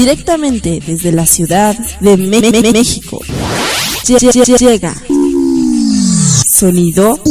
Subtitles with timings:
[0.00, 2.16] directamente desde la ciudad de
[2.72, 3.20] México.
[4.58, 4.94] Llega.
[6.46, 7.22] Sonido.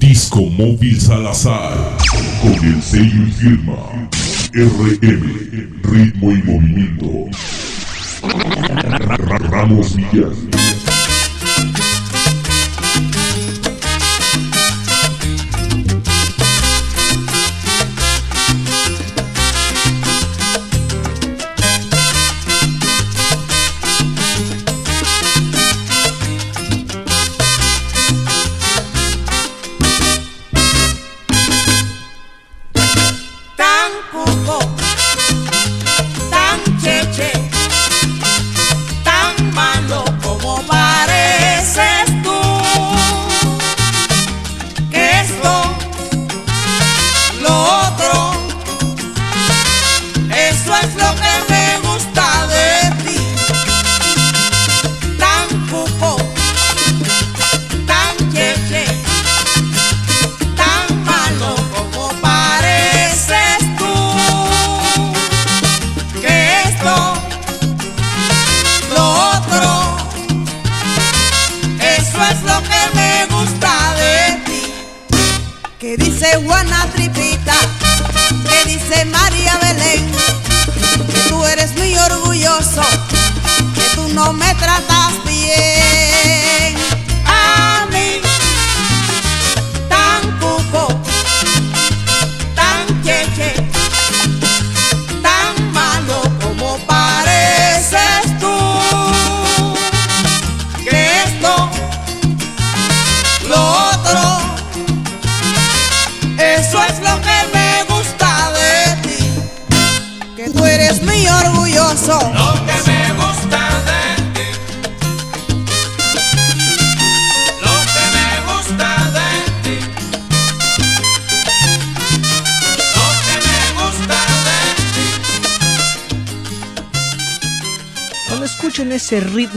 [0.00, 1.96] Disco Móvil Salazar
[2.42, 4.08] con el sello y firma
[4.52, 7.26] RM Ritmo y Movimiento.
[9.50, 10.36] Ramos Villas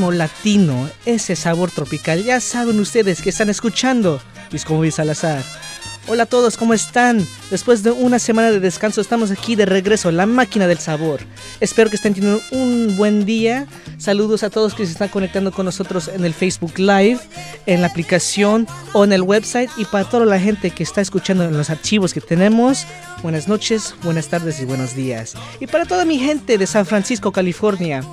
[0.10, 2.24] latino, ese sabor tropical.
[2.24, 4.20] Ya saben ustedes que están escuchando
[4.70, 5.44] Móvil Salazar.
[6.08, 7.26] Hola a todos, ¿cómo están?
[7.52, 11.22] Después de una semana de descanso estamos aquí de regreso, la máquina del sabor.
[11.60, 13.68] Espero que estén teniendo un buen día.
[13.98, 17.20] Saludos a todos que se están conectando con nosotros en el Facebook Live,
[17.66, 21.44] en la aplicación o en el website y para toda la gente que está escuchando
[21.46, 22.86] en los archivos que tenemos.
[23.24, 25.36] Buenas noches, buenas tardes y buenos días.
[25.60, 28.04] Y para toda mi gente de San Francisco, California.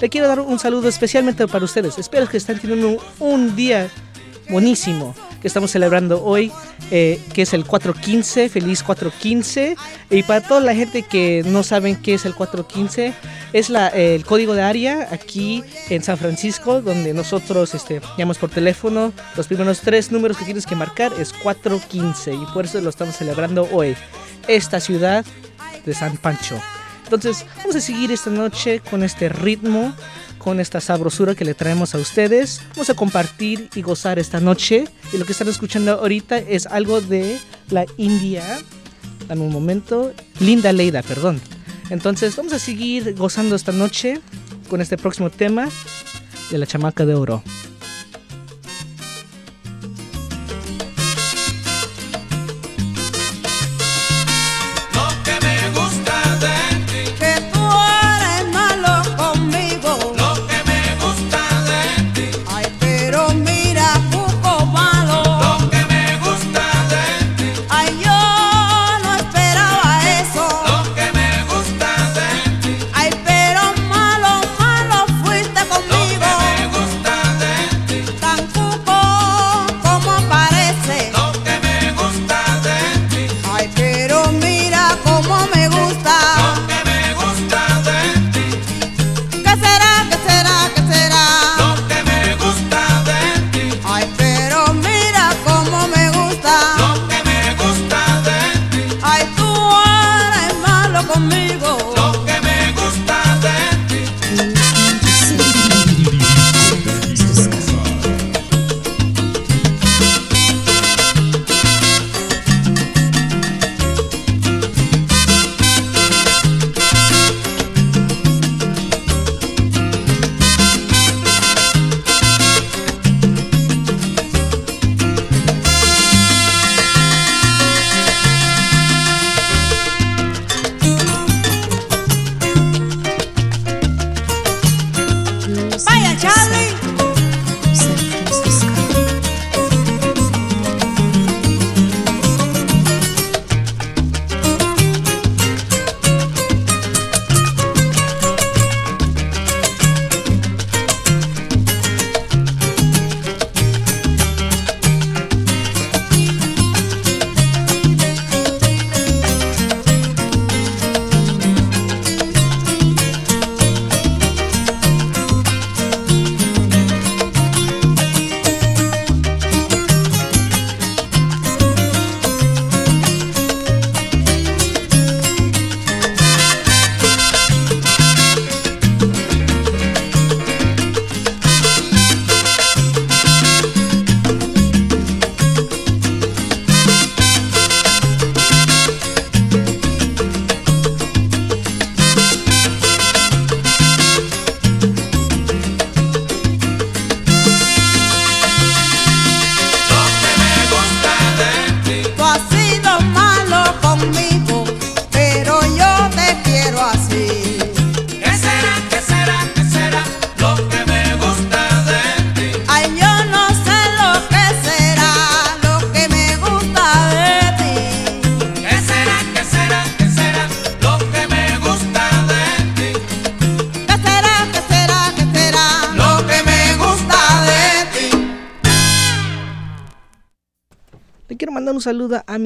[0.00, 1.98] Le quiero dar un saludo especialmente para ustedes.
[1.98, 3.90] Espero que estén teniendo un, día
[4.48, 6.50] buenísimo que estamos celebrando hoy,
[6.90, 9.76] eh, que es el 415, feliz 415.
[10.10, 13.14] Y para toda la gente que no saben qué es el 415,
[13.52, 18.50] es la, el código de área aquí en San Francisco, donde nosotros este, llamamos por
[18.50, 19.12] teléfono.
[19.36, 23.16] Los primeros tres números que tienes que marcar es 415 y por eso lo estamos
[23.16, 23.96] celebrando hoy.
[24.48, 25.24] Esta ciudad
[25.84, 26.60] de San Pancho.
[27.04, 29.94] Entonces, vamos a seguir esta noche con este ritmo,
[30.38, 32.60] con esta sabrosura que le traemos a ustedes.
[32.70, 34.86] Vamos a compartir y gozar esta noche.
[35.12, 37.38] Y lo que están escuchando ahorita es algo de
[37.70, 38.44] la India.
[39.28, 40.12] En un momento.
[40.40, 41.40] Linda Leida, perdón.
[41.90, 44.20] Entonces, vamos a seguir gozando esta noche
[44.68, 45.68] con este próximo tema
[46.50, 47.42] de la chamaca de oro.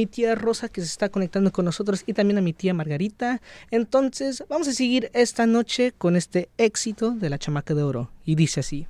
[0.02, 3.40] Mi tía Rosa que se está conectando con nosotros y también a mi tía Margarita.
[3.70, 8.10] Entonces, vamos a seguir esta noche con este éxito de la chamaca de oro.
[8.24, 8.88] Y dice así.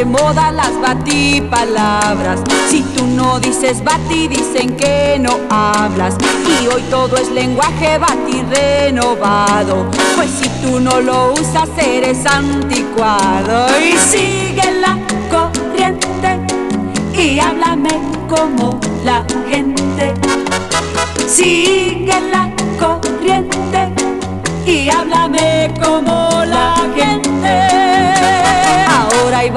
[0.00, 2.40] De moda las batipalabras.
[2.70, 6.14] Si tú no dices bati, dicen que no hablas.
[6.58, 9.90] Y hoy todo es lenguaje bati renovado.
[10.16, 13.66] Pues si tú no lo usas, eres anticuado.
[13.78, 14.96] Y sigue la
[15.30, 16.40] corriente
[17.12, 20.14] y háblame como la gente.
[21.28, 23.92] Sigue la corriente
[24.64, 27.20] y háblame como la gente.
[28.88, 29.50] Ahora hay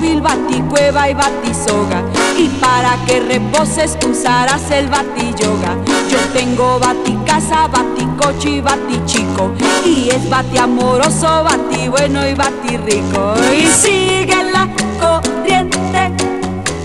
[0.00, 2.02] batimóvil, baticueva y.
[2.38, 5.76] Y para que reposes usarás el batiyoga.
[6.10, 9.52] Yo tengo baticasa, baticoche y batichico.
[9.84, 13.34] Y es bati amoroso, bati bueno y bati rico.
[13.54, 14.68] Y sigue la
[15.00, 16.10] corriente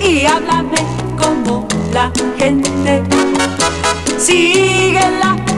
[0.02, 0.86] y háblame
[1.18, 3.04] como la gente.
[4.18, 5.55] Sigue la corriente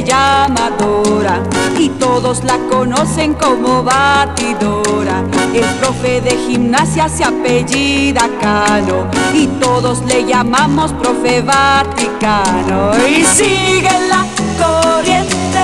[0.00, 1.42] se llama Dora
[1.78, 5.22] y todos la conocen como batidora.
[5.52, 12.92] El profe de gimnasia se apellida Cano y todos le llamamos profe Vaticano.
[13.08, 14.24] Y sigue la
[14.58, 15.62] corriente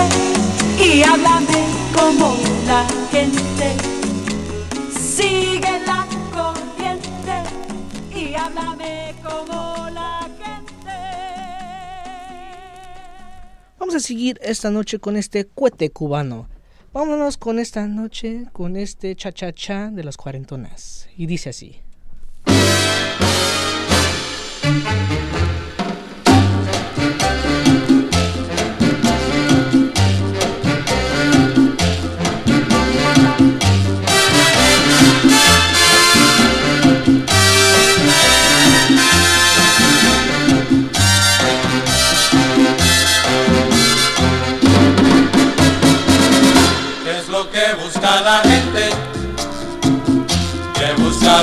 [0.78, 1.64] y háblame
[1.94, 3.05] como la
[13.96, 16.48] a seguir esta noche con este cohete cubano.
[16.92, 21.08] Vámonos con esta noche, con este cha-cha-cha de las cuarentonas.
[21.16, 21.80] Y dice así.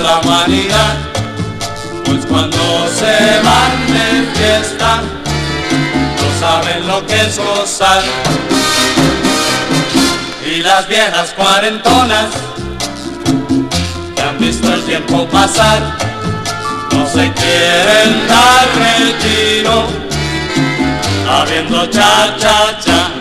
[0.04, 0.96] La humanidad?
[2.06, 2.58] Pues cuando
[2.90, 5.02] se van de fiesta,
[6.20, 8.04] no saben lo que es gozar.
[10.46, 12.26] Y las viejas cuarentonas,
[14.16, 15.82] que han visto el tiempo pasar,
[16.92, 19.88] no se quieren dar retiro,
[21.30, 23.13] habiendo cha cha cha.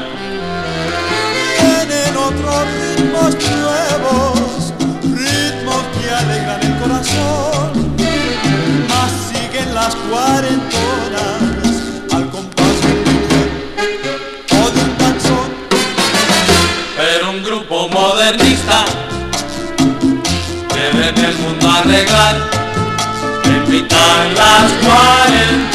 [21.83, 22.37] Arreglar,
[23.45, 25.72] invitan las cuarentonas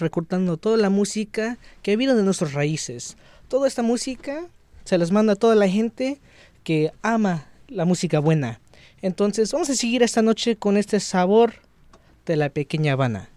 [0.00, 3.16] recortando toda la música que viene de nuestras raíces.
[3.48, 4.46] Toda esta música
[4.84, 6.20] se las manda a toda la gente
[6.64, 8.60] que ama la música buena.
[9.00, 11.54] Entonces vamos a seguir esta noche con este sabor
[12.26, 13.30] de la pequeña Habana.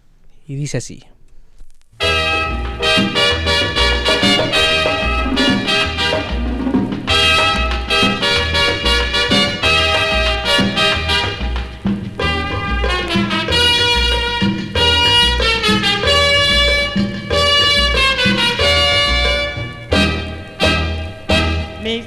[0.46, 1.02] Y dice así.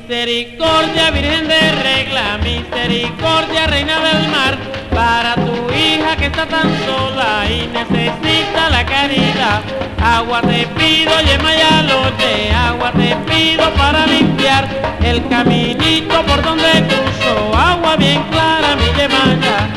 [0.10, 4.58] Misericordia, Virgen de regla, misericordia, Reina del mar,
[4.90, 9.62] para tu hija que está tan sola y necesita la caridad.
[10.02, 11.52] Agua te pido, yema
[11.84, 14.68] lote, agua te pido para limpiar
[15.04, 19.70] el caminito por donde cruzo, agua bien clara, mi yemaya.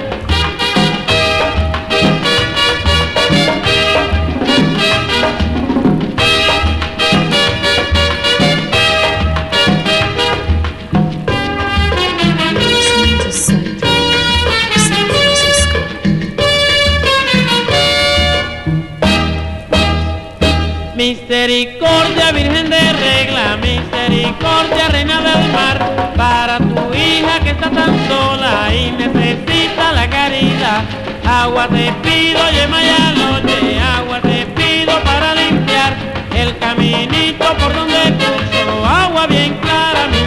[21.43, 28.73] Misericordia, Virgen de regla, misericordia, reina del mar, para tu hija que está tan sola
[28.73, 30.83] y necesita la caridad.
[31.27, 35.97] Agua te pido, yema ya noche, agua te pido para limpiar
[36.33, 40.19] el caminito por donde cruzo, agua bien clara, mi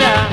[0.00, 0.26] ya.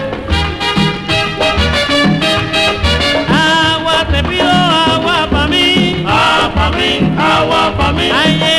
[3.75, 8.09] Agua te pido, agua pa' mí, agua pa' mí, agua pa' mí.
[8.11, 8.52] Ay,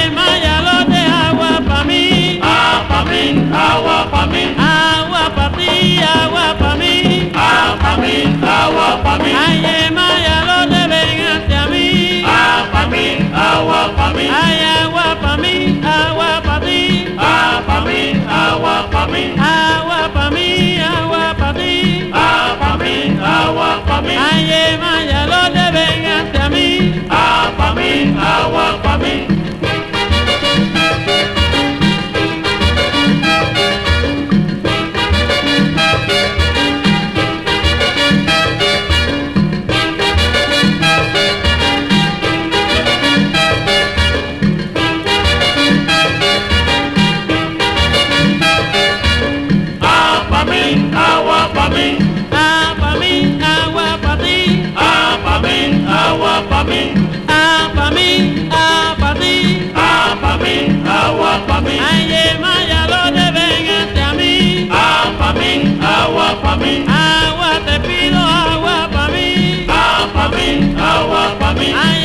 [71.73, 72.04] Ay.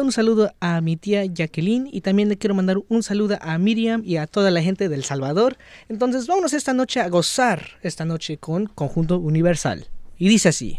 [0.00, 4.02] Un saludo a mi tía Jacqueline y también le quiero mandar un saludo a Miriam
[4.04, 5.58] y a toda la gente del Salvador.
[5.88, 9.86] Entonces vámonos esta noche a gozar esta noche con Conjunto Universal.
[10.18, 10.78] Y dice así.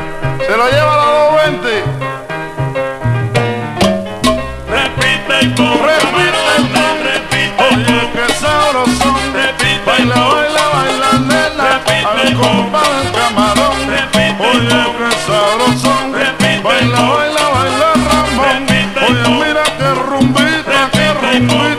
[12.41, 13.77] compa del camarón,
[14.39, 14.67] hoy
[16.63, 17.91] baila, baila, baila
[19.07, 21.70] oye mira que rumbita, que.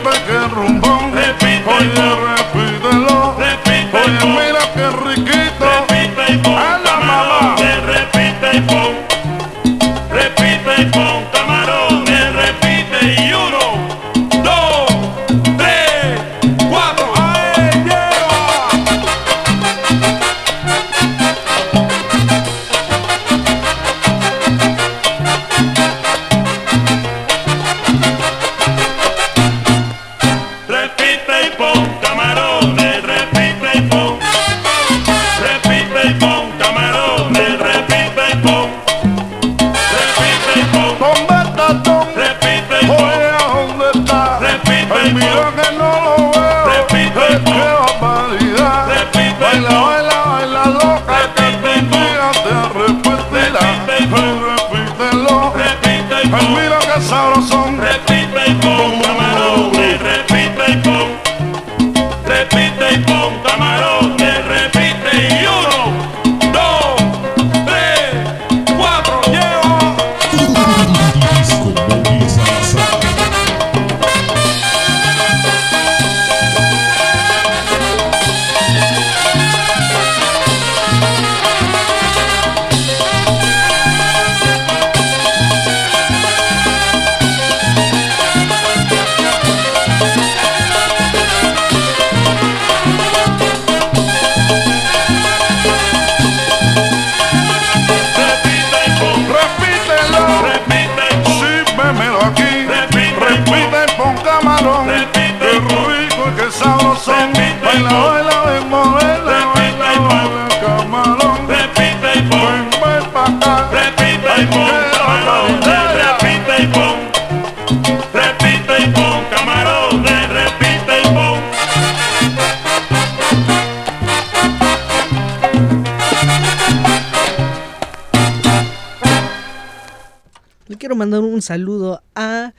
[131.03, 132.53] Mandar un saludo a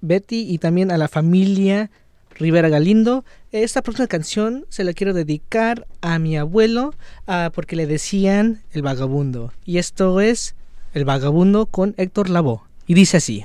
[0.00, 1.90] Betty y también a la familia
[2.34, 3.24] Rivera Galindo.
[3.52, 6.94] Esta próxima canción se la quiero dedicar a mi abuelo
[7.26, 9.52] ah, porque le decían el vagabundo.
[9.64, 10.54] Y esto es
[10.94, 12.60] El vagabundo con Héctor Lavoe.
[12.86, 13.44] Y dice así.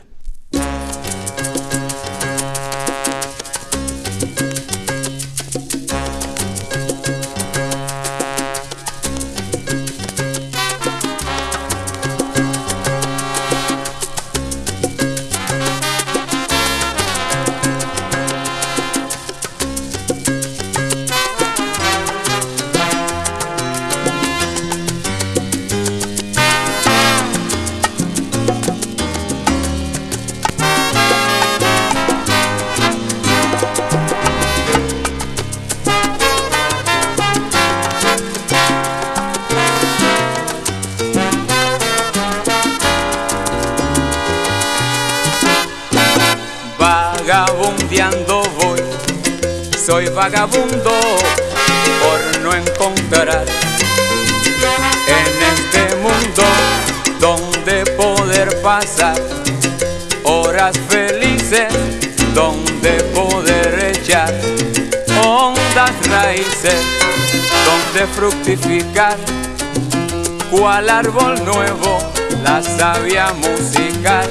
[70.51, 71.97] Cual árbol nuevo
[72.43, 74.29] la savia musical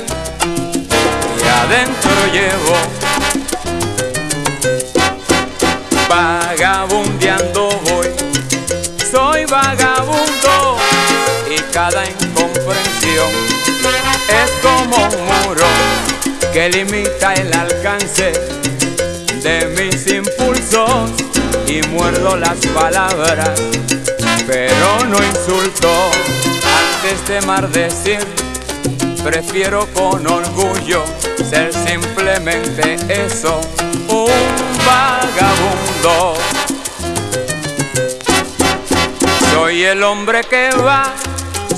[1.39, 2.77] y adentro llevo
[6.09, 8.07] vagabundeando voy.
[9.11, 10.77] Soy vagabundo
[11.51, 13.31] y cada incomprensión
[14.29, 15.67] es como un muro
[16.53, 18.33] que limita el alcance
[19.43, 21.11] de mis impulsos
[21.67, 23.61] y muerdo las palabras
[24.47, 26.11] pero no insulto
[26.65, 28.19] antes de maldecir
[29.23, 31.05] Prefiero con orgullo
[31.49, 33.61] ser simplemente eso,
[34.09, 34.27] un
[34.85, 36.35] vagabundo.
[39.53, 41.15] Soy el hombre que va,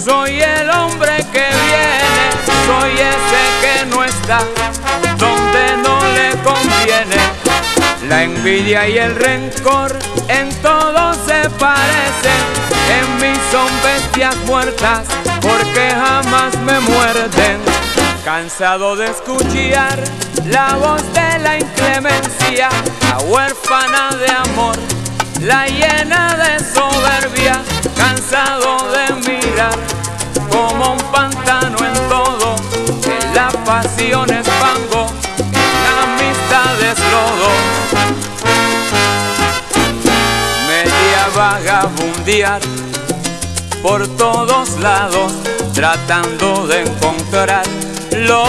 [0.03, 2.27] soy el hombre que viene,
[2.66, 4.38] soy ese que no está
[5.18, 7.16] donde no le conviene.
[8.09, 12.42] La envidia y el rencor en todo se parecen,
[12.98, 15.02] en mí son bestias muertas
[15.40, 17.60] porque jamás me muerden.
[18.24, 20.02] Cansado de escuchar
[20.46, 22.68] la voz de la inclemencia,
[23.10, 24.76] la huérfana de amor,
[25.40, 27.60] la llena de soberbia,
[27.96, 29.78] cansado de mirar
[30.50, 32.56] como un pantano en todo,
[33.04, 34.46] en la pasión es
[41.44, 42.62] vagabundear
[43.83, 45.30] por todos lados
[45.74, 47.66] tratando de encontrar
[48.12, 48.44] lo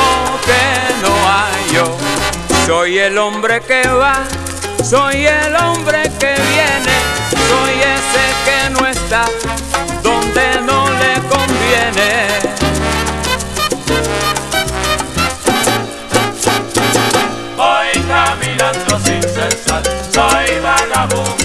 [0.47, 0.65] que
[1.03, 1.97] no hay yo.
[2.65, 4.23] Soy el hombre que va,
[4.81, 6.95] soy el hombre que viene,
[7.49, 9.25] soy ese que no está
[10.01, 12.11] donde no le conviene.
[17.57, 21.44] Voy caminando sin cesar, soy vagabundo.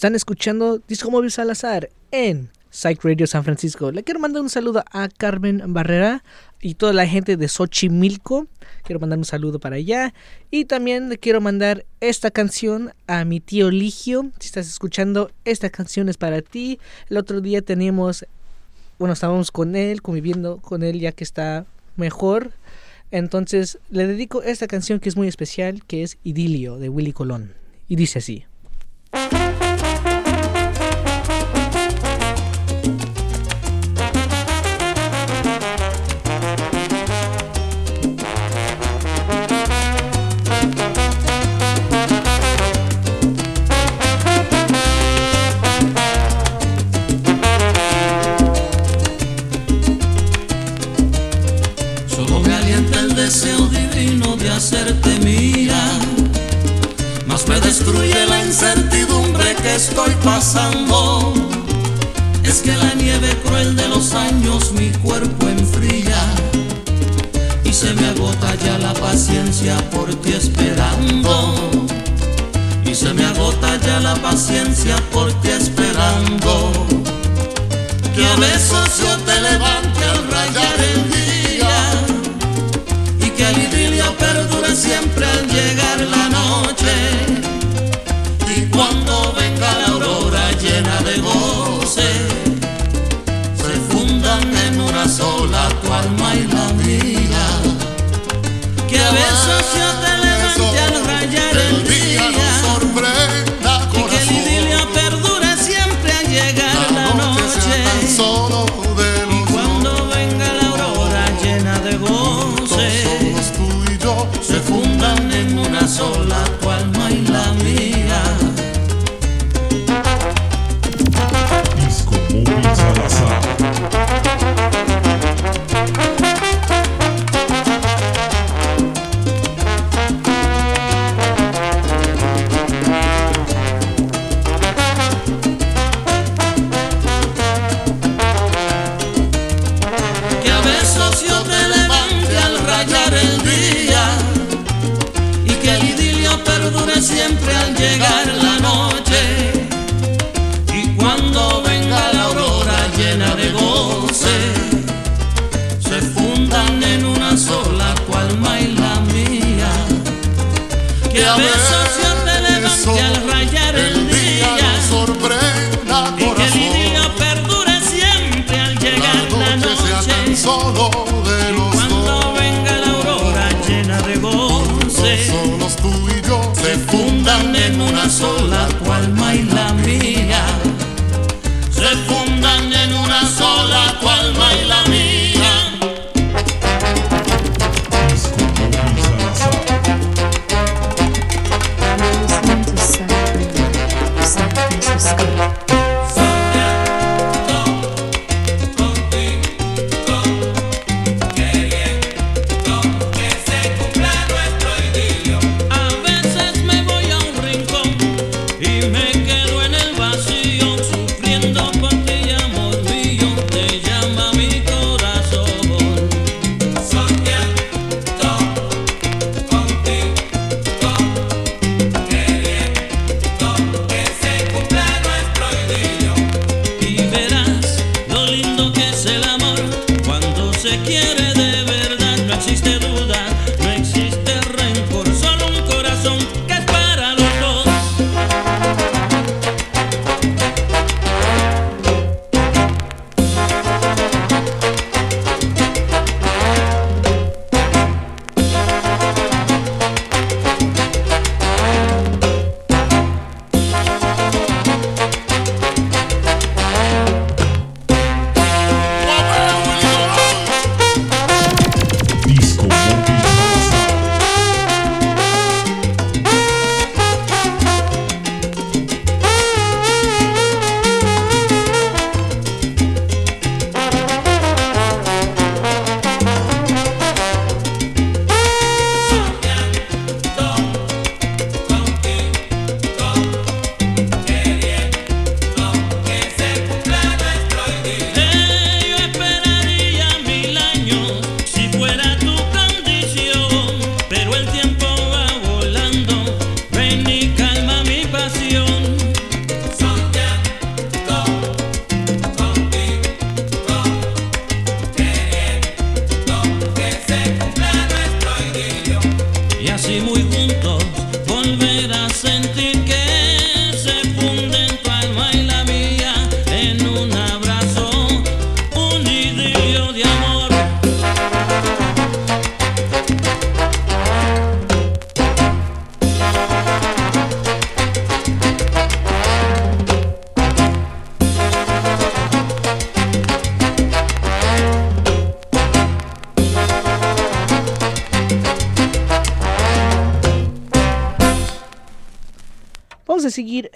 [0.00, 3.92] Están escuchando Disco Móvil Salazar en Psych Radio San Francisco.
[3.92, 6.24] Le quiero mandar un saludo a Carmen Barrera
[6.58, 8.46] y toda la gente de Xochimilco.
[8.82, 10.14] Quiero mandar un saludo para allá.
[10.50, 14.30] Y también le quiero mandar esta canción a mi tío Ligio.
[14.38, 16.80] Si estás escuchando, esta canción es para ti.
[17.10, 18.24] El otro día teníamos,
[18.98, 22.52] bueno, estábamos con él, conviviendo con él ya que está mejor.
[23.10, 27.52] Entonces le dedico esta canción que es muy especial, que es Idilio de Willy Colón.
[27.86, 28.46] Y dice así.
[63.44, 66.20] Cruel de los años mi cuerpo enfría.
[67.64, 71.54] Y se me agota ya la paciencia por ti esperando.
[72.84, 76.72] Y se me agota ya la paciencia por ti esperando.
[78.14, 81.76] Que a besos yo te levante al rayar el día.
[83.20, 87.29] Y que el idilio perdure siempre al llegar la noche
[95.92, 97.46] alma y la mía
[98.88, 100.19] que a besos yo te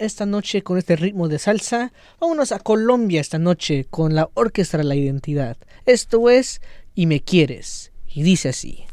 [0.04, 1.92] esta noche con este ritmo de salsa.
[2.20, 5.56] Vámonos a Colombia esta noche con la Orquesta de la Identidad.
[5.86, 6.60] Esto es
[6.94, 7.92] Y me quieres.
[8.06, 8.83] Y dice así.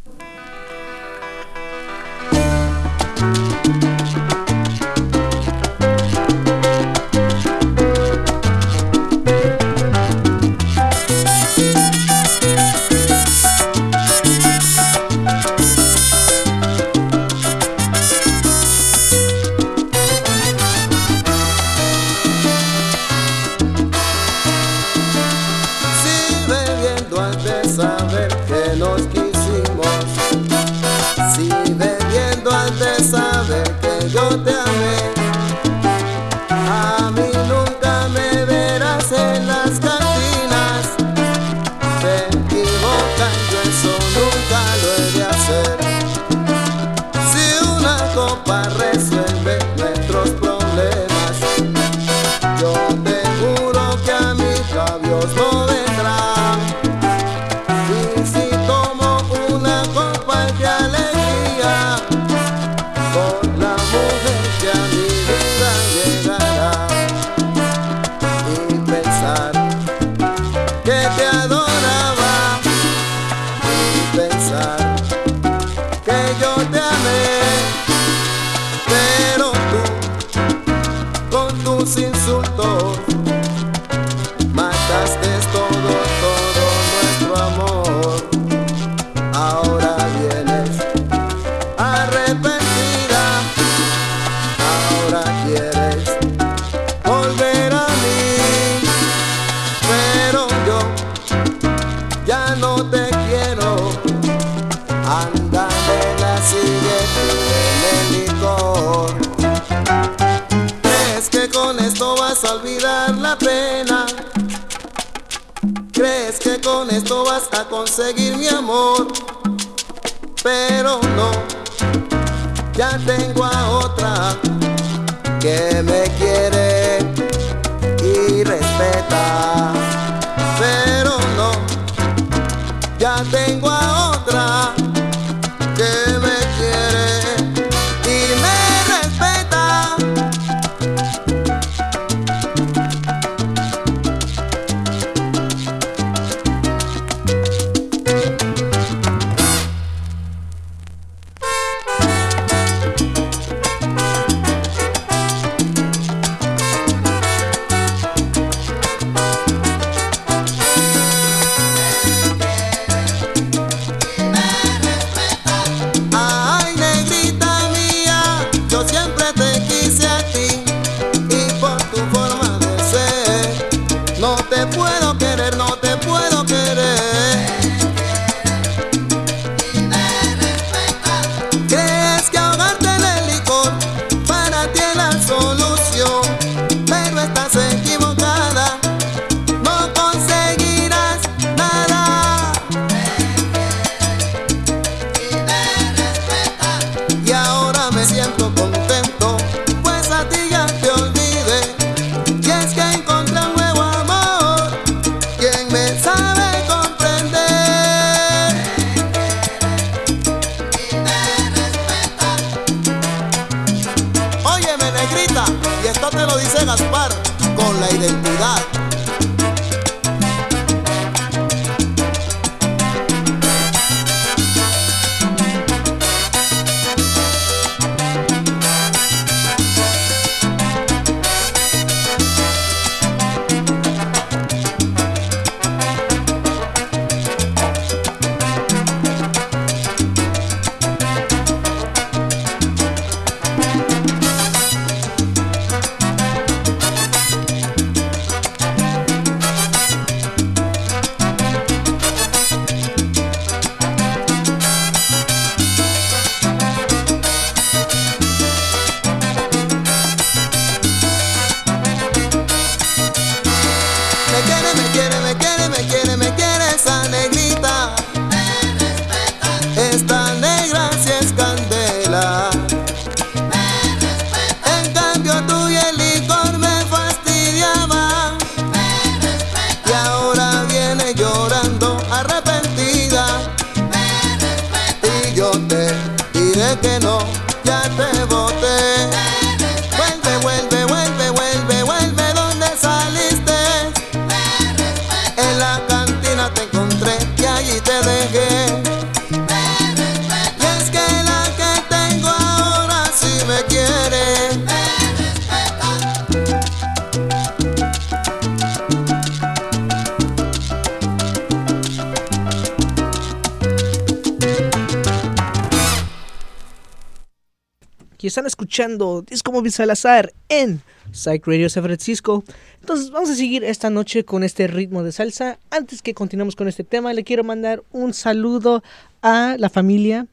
[318.72, 322.46] escuchando Disco Móvil Salazar en Psych Radio San Francisco.
[322.80, 325.60] Entonces vamos a seguir esta noche con este ritmo de salsa.
[325.72, 328.82] Antes que continuemos con este tema, le quiero mandar un saludo
[329.22, 330.26] a la familia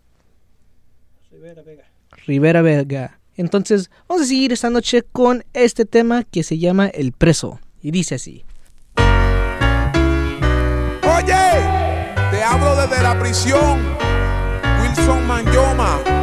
[1.32, 1.84] Rivera Vega.
[2.28, 3.18] Rivera Vega.
[3.36, 7.59] Entonces vamos a seguir esta noche con este tema que se llama El Preso.
[7.82, 8.45] Y dice así.
[11.03, 11.34] Oye,
[12.30, 13.80] te hablo desde la prisión.
[14.80, 16.17] Wilson Manyoma.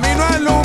[0.00, 0.63] camino al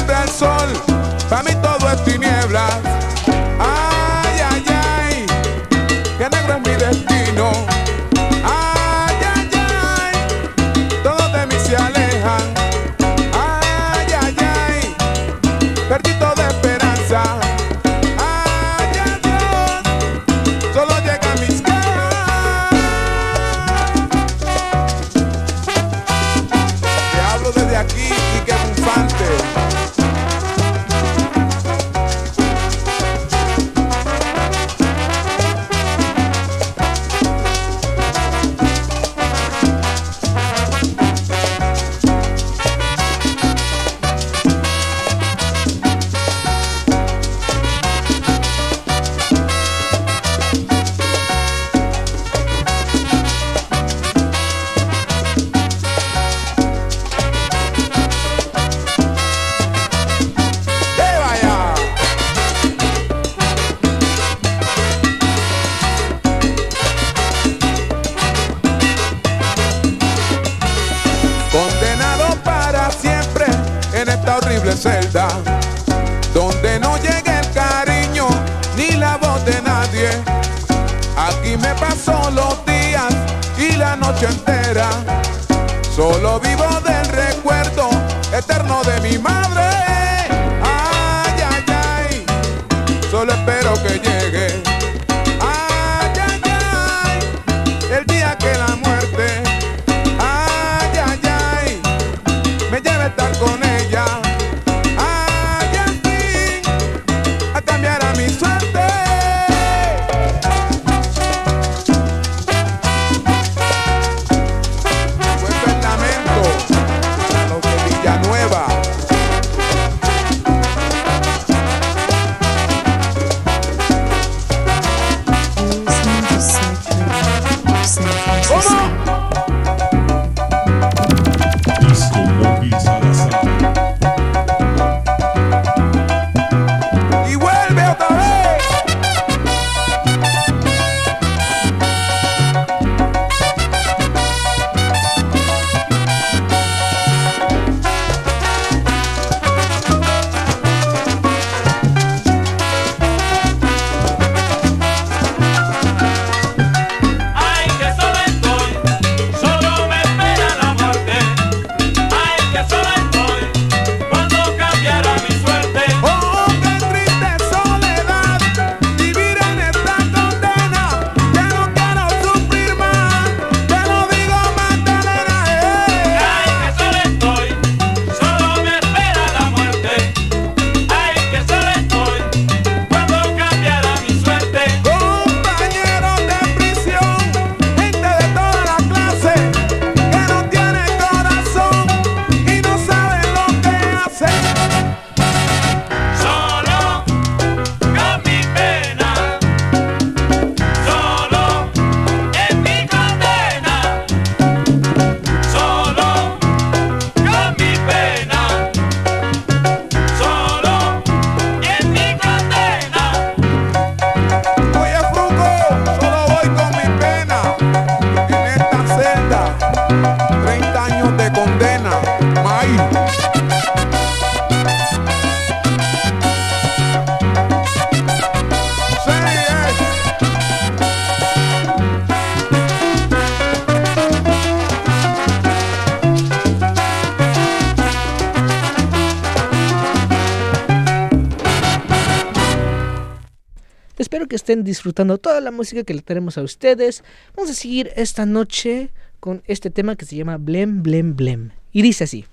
[244.50, 247.04] estén disfrutando toda la música que le tenemos a ustedes.
[247.36, 248.90] Vamos a seguir esta noche
[249.20, 251.52] con este tema que se llama Blem, Blem, Blem.
[251.72, 252.26] Y dice así.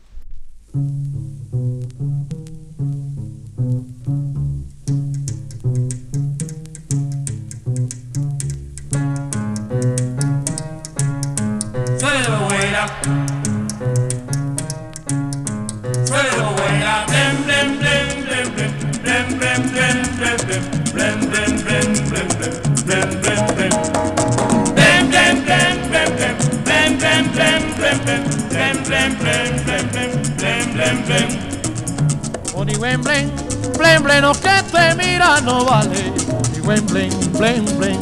[32.54, 33.30] Oni Wemblen,
[33.78, 36.12] blen blen, los que te mira no vale.
[36.32, 38.00] Oni Wemblen, blen blen.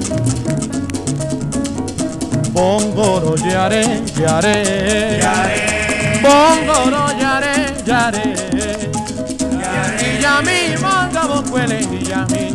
[2.53, 5.19] Bongoro yare, yare.
[5.19, 6.21] Yare.
[6.23, 8.35] Bongoro yare, yare.
[9.61, 10.17] Yare.
[10.17, 11.45] Y ya mi manga vos
[11.91, 12.54] y ya mi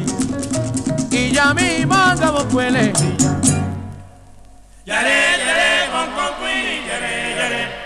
[1.40, 2.92] ya mi manga vos cuele.
[4.90, 6.50] Yare, yare, con con
[6.90, 7.79] yare, yare.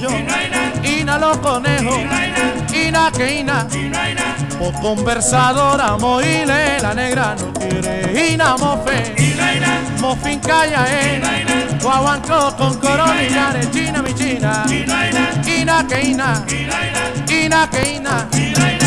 [0.00, 0.12] Pollos,
[0.84, 1.98] ina los conejos,
[2.72, 3.66] ina que ina.
[4.58, 8.32] Por conversadora, moile, la negra no quiere.
[8.32, 9.14] Ina mofe,
[10.00, 11.20] mofin calla, eh.
[11.82, 14.64] Guaguanco con coronillares, china mi china.
[14.68, 16.44] Ina que ina,
[17.28, 18.77] ina que ina.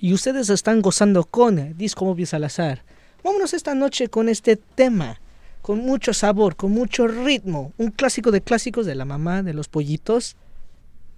[0.00, 2.84] Y ustedes están gozando con Disco Móvil Salazar.
[3.24, 5.20] Vámonos esta noche con este tema,
[5.60, 9.68] con mucho sabor, con mucho ritmo, un clásico de clásicos de la mamá de los
[9.68, 10.36] pollitos.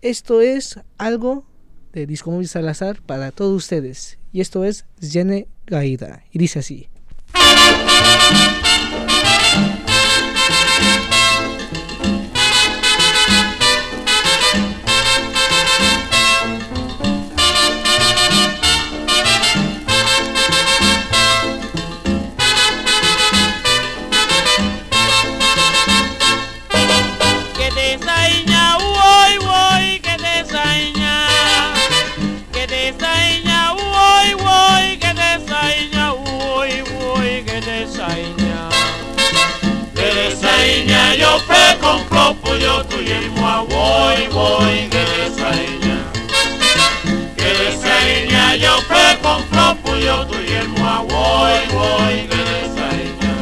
[0.03, 1.45] Esto es algo
[1.93, 4.19] de Disco Móvil Salazar para todos ustedes.
[4.33, 6.25] Y esto es Yene Gaida.
[6.33, 6.89] Y dice así.
[42.51, 45.99] tuyo, tuyo y mua, voy, voy, que desaiña.
[47.37, 53.35] Que desaiña, yo pe con flor, tuyo, tuyo y mua, voy, voy, que desaiña.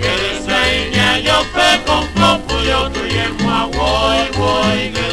[0.00, 5.04] Que desaiña, yo pe con flor, tuyo, tuyo y voy, voy, que.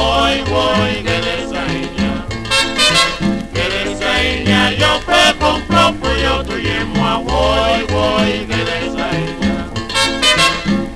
[0.00, 1.64] Voy, voy, que de esa
[3.52, 9.10] que de yo te compro, pues yo tu yemo, voy, voy, que de esa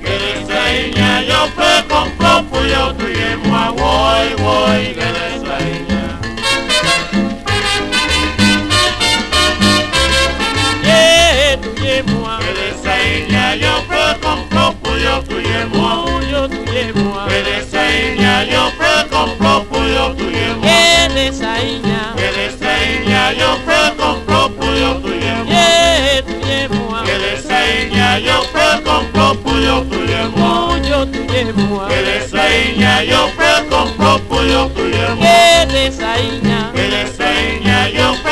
[0.01, 5.44] que de yo te compro, pues yo tu yemo, voy, voy, que de
[15.05, 15.65] puyo tuye
[18.51, 23.51] yo pre compro puyo tuye moa que de esa iña que de esa iña yo
[23.65, 27.35] pre compro puyo tuye moa tuye moa que de
[37.93, 38.24] yo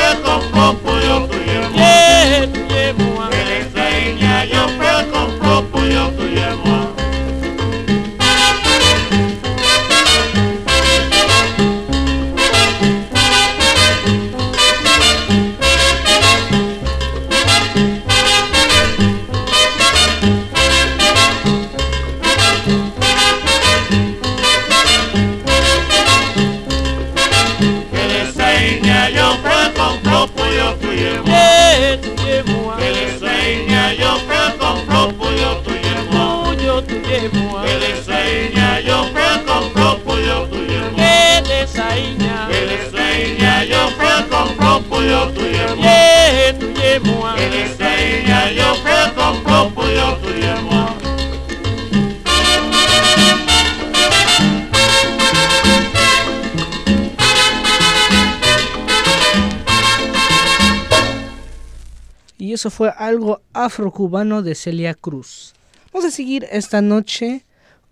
[62.44, 65.54] Y eso fue algo afrocubano de Celia Cruz.
[65.94, 67.46] Vamos a seguir esta noche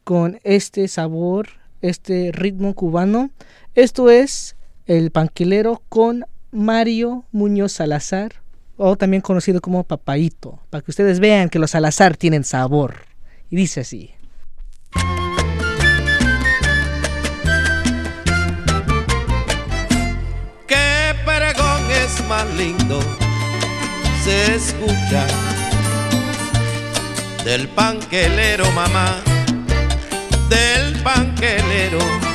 [0.03, 1.47] con este sabor,
[1.81, 3.31] este ritmo cubano.
[3.75, 4.57] Esto es
[4.87, 8.41] El Panquilero con Mario Muñoz Salazar,
[8.75, 13.05] o también conocido como Papaito, para que ustedes vean que los Salazar tienen sabor.
[13.49, 14.11] Y dice así.
[20.67, 22.99] Qué peregón es más lindo,
[24.23, 25.25] se escucha
[27.45, 29.17] del panquelero, mamá,
[30.49, 32.30] del panquelero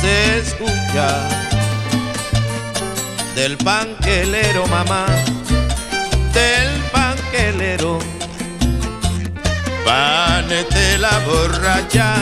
[0.00, 1.28] se escucha
[3.34, 5.06] del panquelero, mamá,
[6.32, 7.98] del panquelero.
[9.84, 12.14] Panete la borracha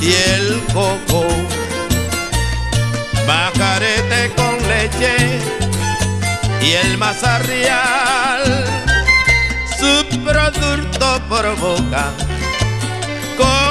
[0.00, 1.24] y el coco,
[3.26, 5.38] bajarete con leche
[6.60, 8.42] y el mazarrial,
[9.78, 12.12] su producto provoca.
[13.36, 13.67] Con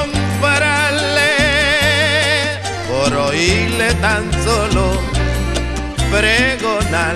[3.07, 5.01] por oírle tan solo
[6.11, 7.15] pregonar.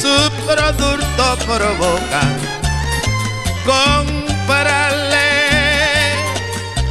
[0.00, 2.22] Su producto provoca
[3.66, 5.18] compararle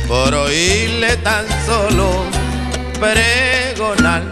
[0.07, 2.25] por oírle tan solo
[2.99, 4.23] pregonar.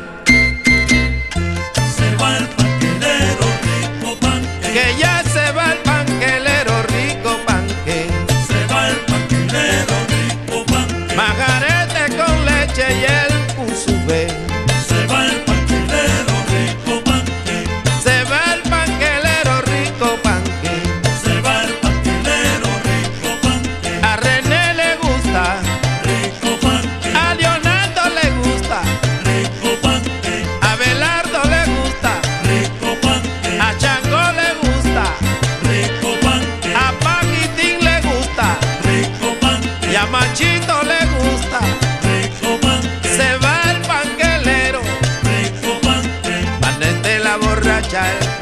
[1.95, 2.47] Se va el
[4.73, 5.14] que ya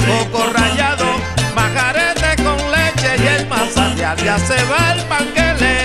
[0.05, 1.05] coco rallado,
[1.55, 4.17] majarete con leche y el manzanial.
[4.17, 5.82] Ya se va el panquele.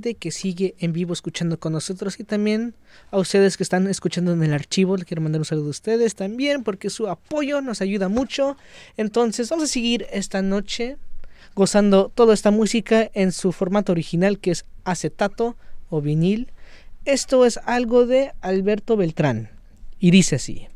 [0.00, 2.74] Que sigue en vivo escuchando con nosotros y también
[3.10, 4.96] a ustedes que están escuchando en el archivo.
[4.96, 8.56] Le quiero mandar un saludo a ustedes también porque su apoyo nos ayuda mucho.
[8.96, 10.96] Entonces vamos a seguir esta noche
[11.54, 15.56] gozando toda esta música en su formato original que es acetato
[15.88, 16.52] o vinil.
[17.04, 19.50] Esto es algo de Alberto Beltrán
[19.98, 20.68] y dice así.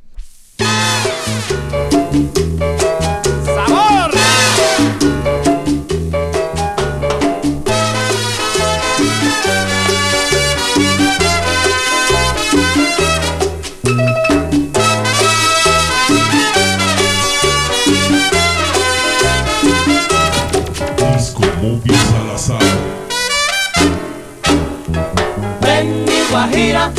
[26.34, 26.90] Guajira,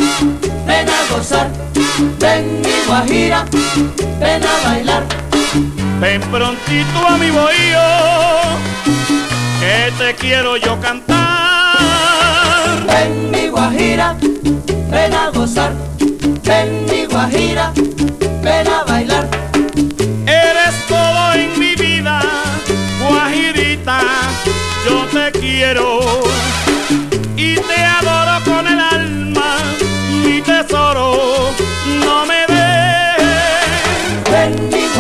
[0.66, 1.50] ven a gozar.
[2.20, 3.46] Ven mi guajira,
[4.20, 5.04] ven a bailar.
[6.00, 7.86] Ven prontito a mi bohío,
[9.60, 11.76] que te quiero yo cantar.
[12.88, 14.16] Ven mi guajira,
[14.90, 15.74] ven a gozar.
[16.44, 17.74] Ven mi guajira,
[18.42, 19.28] ven a bailar.
[20.26, 22.22] Eres todo en mi vida,
[23.02, 24.00] guajirita,
[24.88, 26.00] yo te quiero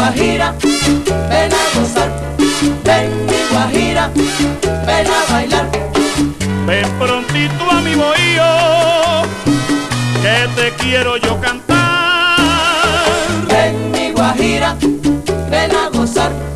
[0.05, 0.53] guajira,
[1.29, 2.11] ven a gozar.
[2.83, 4.11] Ven mi guajira,
[4.85, 5.65] ven a bailar.
[6.67, 9.23] Ven prontito a mi bohío,
[10.21, 12.37] que te quiero yo cantar.
[13.47, 14.75] Ven mi guajira,
[15.49, 16.54] ven a gozar.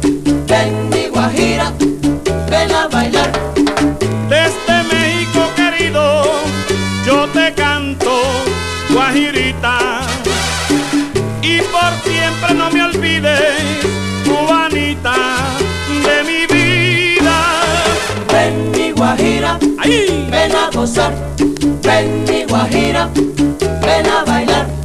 [12.80, 13.42] Me olvides,
[14.24, 15.16] cubanita,
[16.06, 17.38] de mi vida.
[18.32, 19.60] Ven mi guajira,
[20.32, 21.14] ven a gozar.
[21.84, 23.10] Ven mi guajira,
[23.82, 24.79] ven a bailar.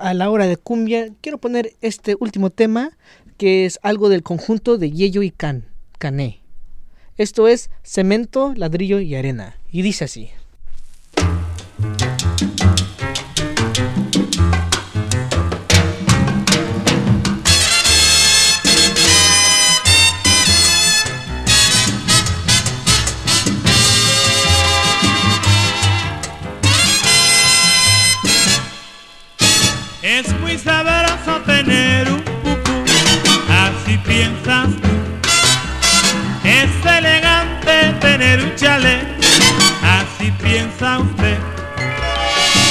[0.00, 2.96] A la hora de cumbia, quiero poner este último tema
[3.38, 5.64] que es algo del conjunto de Yello y Can,
[5.98, 6.40] Cané.
[7.16, 9.56] Esto es cemento, ladrillo y arena.
[9.70, 10.30] Y dice así.
[36.44, 39.04] Es elegante tener un chalet,
[39.82, 41.38] así piensa usted.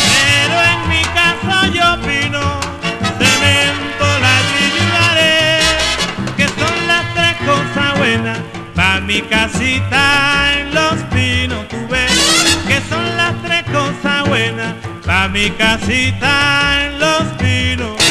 [0.10, 2.60] Pero en mi caso yo opino,
[3.20, 5.72] cemento, ladrillo y arena,
[6.38, 8.40] que son las tres cosas buenas
[8.76, 11.68] pa' mi casita en los pinos.
[11.68, 12.12] Tú ves
[12.68, 14.74] que son las tres cosas buenas
[15.06, 18.03] pa' mi casita en los pinos.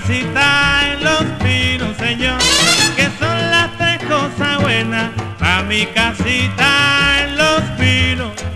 [0.00, 2.38] Casita en los pinos, señor,
[2.96, 5.10] que son las tres cosas buenas.
[5.38, 8.49] Pa' mi casita en los pinos.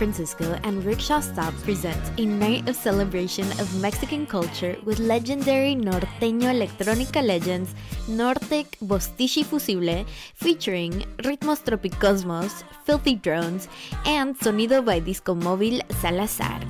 [0.00, 6.48] Francisco and Rickshaw Stop present a night of celebration of Mexican culture with legendary norteño
[6.48, 7.74] electrónica legends
[8.08, 13.68] Nortec Bostichi Fusible featuring Ritmos Tropicosmos, Filthy Drones,
[14.06, 16.60] and Sonido by Disco Móvil Salazar,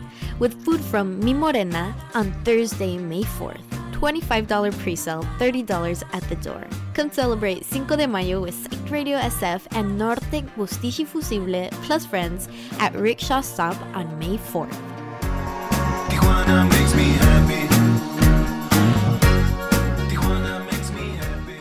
[0.40, 3.69] with food from Mi Morena on Thursday, May 4th.
[4.00, 6.66] $25 pre-sale, $30 at the door.
[6.94, 12.48] Come celebrate Cinco de Mayo with Psych Radio SF and Nortec Bustichi Fusible plus friends
[12.78, 14.74] at Rickshaw Stop on May 4th.
[16.08, 17.68] Tijuana makes me happy.
[20.08, 21.60] Tijuana makes me happy.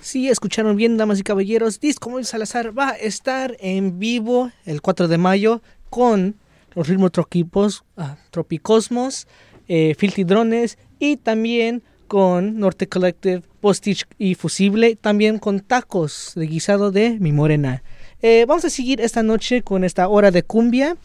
[0.00, 1.80] Sí, escucharon bien, damas y caballeros.
[1.80, 5.60] Disco Móvil Salazar va a estar en vivo el 4 de mayo
[5.90, 6.36] con
[6.78, 7.84] los ritmos troquipos,
[8.30, 9.26] Tropicosmos,
[9.66, 16.46] eh, Filthy Drones y también con Norte Collective, Postich y Fusible, también con tacos de
[16.46, 17.82] guisado de Mi Morena.
[18.22, 20.96] Eh, vamos a seguir esta noche con esta hora de cumbia.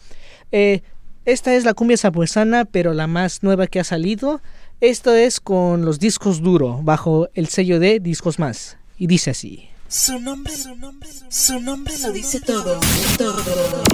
[0.52, 0.82] Eh,
[1.24, 4.40] esta es la cumbia sabuesana, pero la más nueva que ha salido.
[4.80, 8.78] Esto es con los discos duro, bajo el sello de Discos Más.
[8.96, 9.73] Y dice así.
[9.96, 12.80] Su nombre, su nombre, su nombre lo dice todo,
[13.16, 13.84] todo.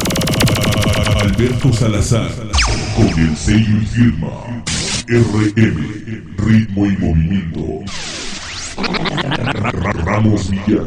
[1.20, 2.32] Alberto Salazar,
[2.96, 4.64] con el sello y firma
[5.08, 7.80] RM, ritmo y movimiento.
[10.06, 10.86] Ramos Villar.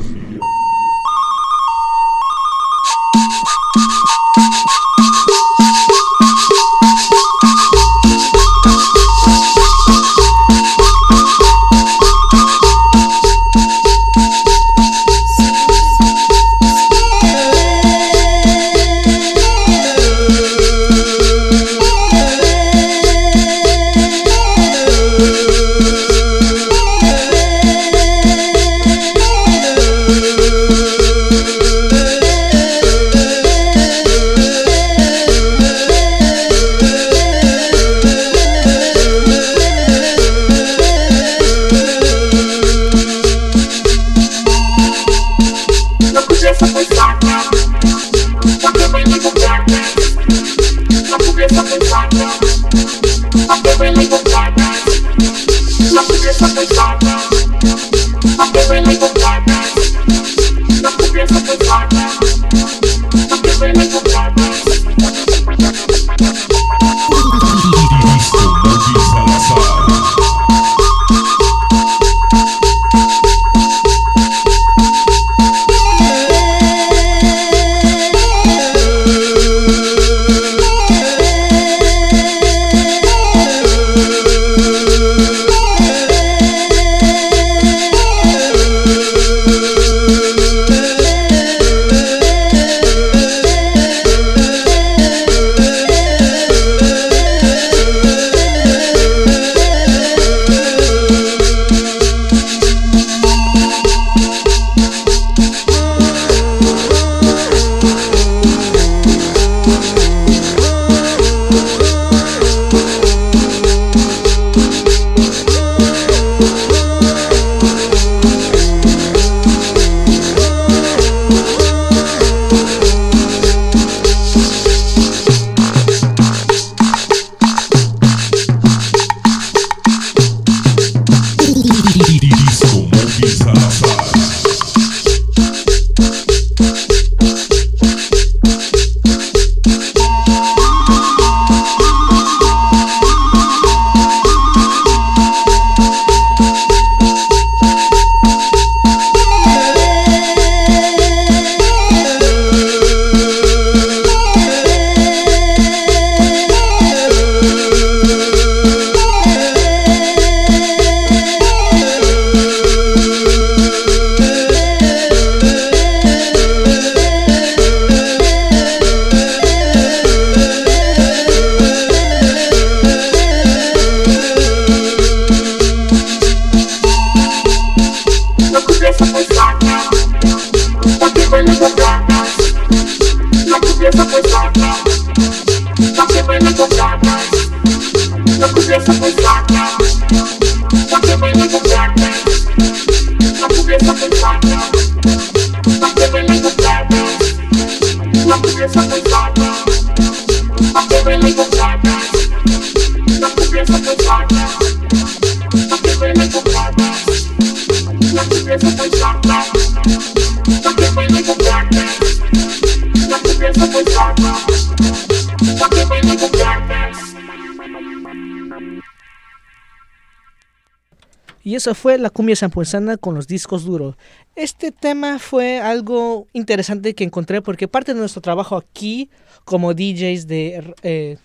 [221.64, 223.96] Eso fue la cumbia zampuesana con los discos duros.
[224.36, 229.10] Este tema fue algo interesante que encontré porque parte de nuestro trabajo aquí
[229.46, 231.18] como DJs de, eh,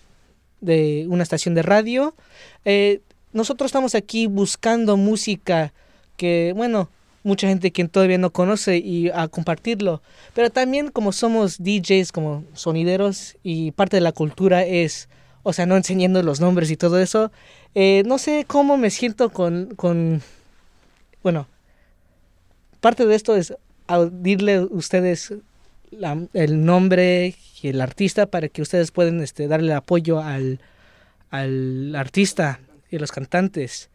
[0.61, 2.15] de una estación de radio,
[2.63, 3.01] eh,
[3.33, 5.73] nosotros estamos aquí buscando música
[6.15, 6.89] que, bueno,
[7.23, 10.01] mucha gente que todavía no conoce y a compartirlo.
[10.33, 15.09] Pero también como somos DJs, como sonideros y parte de la cultura es,
[15.43, 17.29] o sea, no enseñando los nombres y todo eso,
[17.75, 20.21] eh, no sé cómo me siento con, con,
[21.23, 21.47] bueno,
[22.79, 23.53] parte de esto es
[24.11, 25.33] dirle a ustedes
[26.33, 30.59] el nombre y el artista para que ustedes puedan este, darle apoyo al,
[31.31, 32.59] al artista
[32.91, 33.89] y a los cantantes.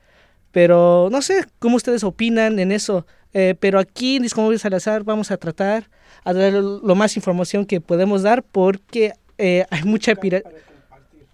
[0.50, 3.06] Pero no sé cómo ustedes opinan en eso.
[3.32, 5.88] Eh, pero aquí en Disco Móvil Salazar vamos a tratar
[6.22, 10.42] a dar lo más información que podemos dar porque eh, hay mucha pira-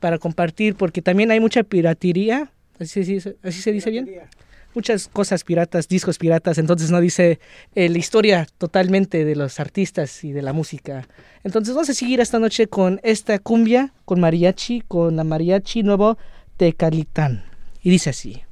[0.00, 2.50] para compartir porque también hay mucha piratería.
[2.78, 4.10] ¿Así, se dice- así se dice bien?
[4.74, 7.40] Muchas cosas piratas, discos piratas, entonces no dice
[7.74, 11.08] eh, la historia totalmente de los artistas y de la música.
[11.42, 16.18] Entonces vamos a seguir esta noche con esta cumbia, con mariachi, con la mariachi nuevo
[16.56, 17.44] Tecalitán.
[17.82, 18.42] Y dice así.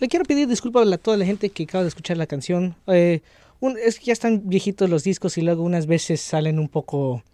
[0.00, 2.74] Le quiero pedir disculpas a toda la gente que acaba de escuchar la canción.
[2.86, 3.20] Eh,
[3.84, 7.24] es que ya están viejitos los discos y luego unas veces salen un poco,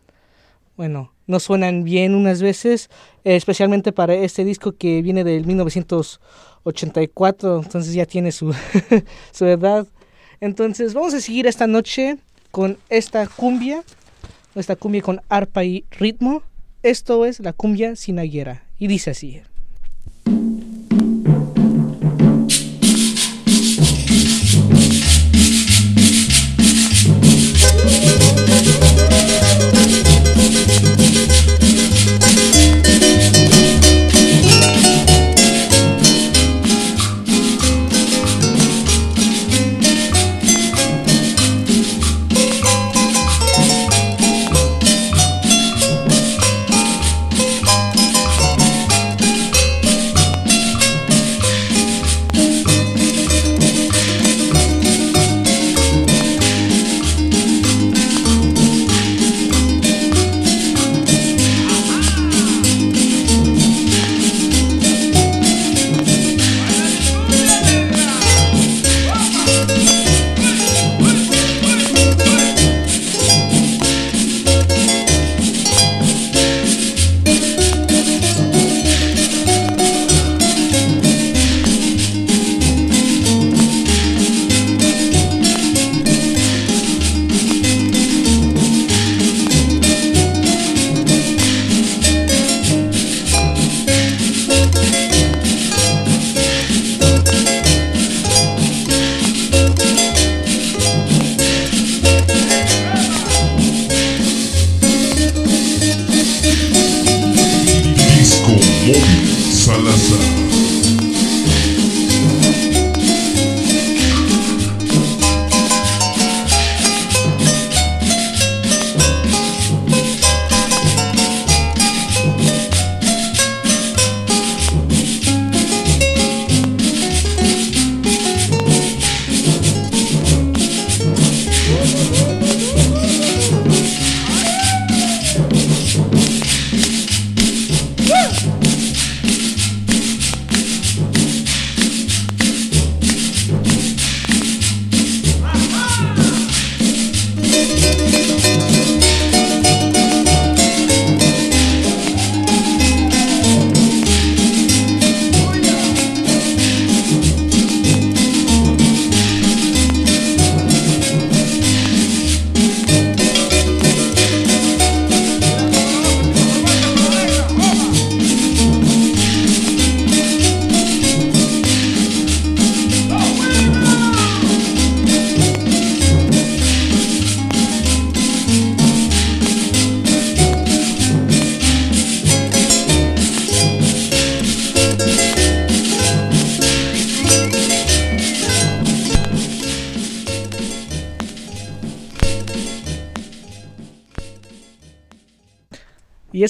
[0.77, 2.89] bueno, no suenan bien unas veces,
[3.25, 8.55] eh, especialmente para este disco que viene del 1984, entonces ya tiene su,
[9.33, 9.87] su edad.
[10.41, 12.17] Entonces vamos a seguir esta noche
[12.51, 13.85] con esta cumbia,
[14.55, 16.43] esta cumbia con arpa y ritmo.
[16.83, 19.43] Esto es la cumbia sinaguera y dice así.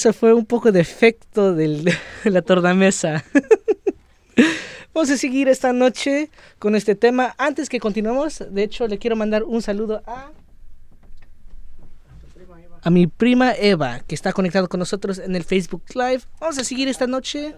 [0.04, 3.24] Eso fue un poco de efecto de la tornamesa.
[4.92, 6.28] Vamos a seguir esta noche
[6.58, 7.34] con este tema.
[7.38, 10.30] Antes que continuemos, de hecho, le quiero mandar un saludo a
[12.82, 16.20] a mi prima Eva, que está conectado con nosotros en el Facebook Live.
[16.38, 17.54] Vamos a seguir esta noche.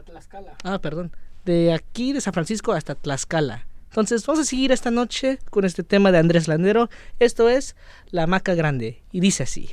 [0.63, 1.11] Ah, perdón.
[1.45, 3.67] De aquí, de San Francisco hasta Tlaxcala.
[3.91, 6.91] Entonces, vamos a seguir esta noche con este tema de Andrés Landero.
[7.19, 7.75] Esto es
[8.13, 9.03] La Maca Grande.
[9.11, 9.71] Y dice así.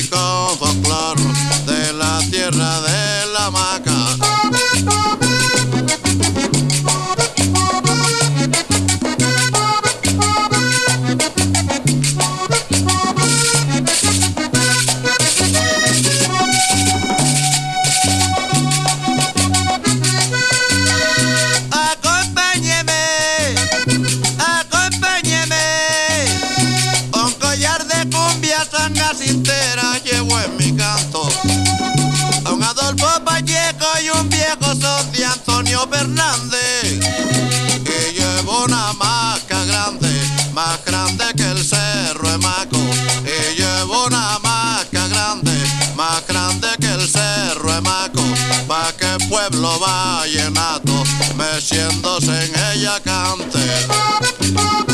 [0.00, 0.56] Jamaica
[35.88, 37.00] Fernández.
[37.84, 40.08] Y llevo una maca grande,
[40.52, 42.78] más grande que el cerro de Maco.
[43.24, 45.52] Y llevo una maca grande,
[45.96, 48.22] más grande que el cerro de Maco.
[48.66, 51.04] Pa' que el pueblo vallenato,
[51.36, 54.89] meciéndose en ella cante.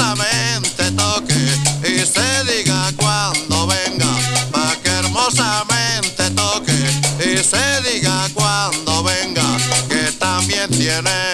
[0.00, 1.34] Hermosamente toque
[1.82, 4.06] y se diga cuando venga
[4.50, 6.72] pa que hermosamente toque
[7.18, 9.44] y se diga cuando venga
[9.88, 11.29] que también tiene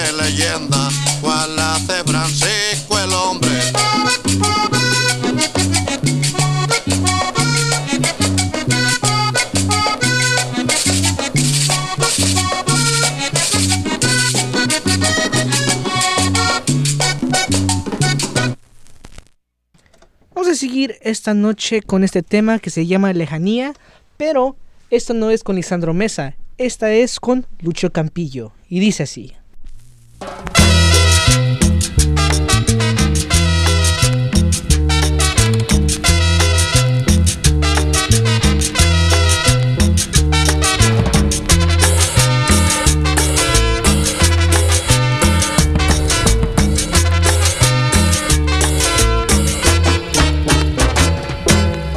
[20.57, 23.75] seguir esta noche con este tema que se llama Lejanía,
[24.17, 24.57] pero
[24.91, 29.35] esto no es con Lisandro Mesa, esta es con Lucho Campillo, y dice así.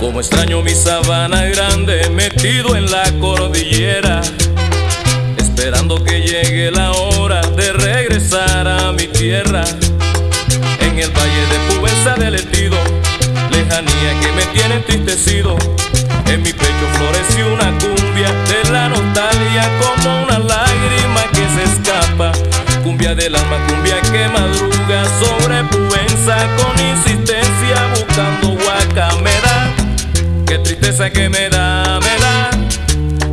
[0.09, 4.21] Como extraño mi sabana grande metido en la cordillera,
[5.37, 9.63] esperando que llegue la hora de regresar a mi tierra.
[10.79, 12.75] En el valle de Pubenza del Etido,
[13.51, 15.55] lejanía que me tiene entristecido.
[16.25, 22.31] En mi pecho floreció una cumbia de la nostalgia como una lágrima que se escapa.
[22.81, 29.48] Cumbia del alma, cumbia que madruga sobre Pubenza con insistencia buscando huaca.
[30.49, 32.49] Qué tristeza que me da, me da.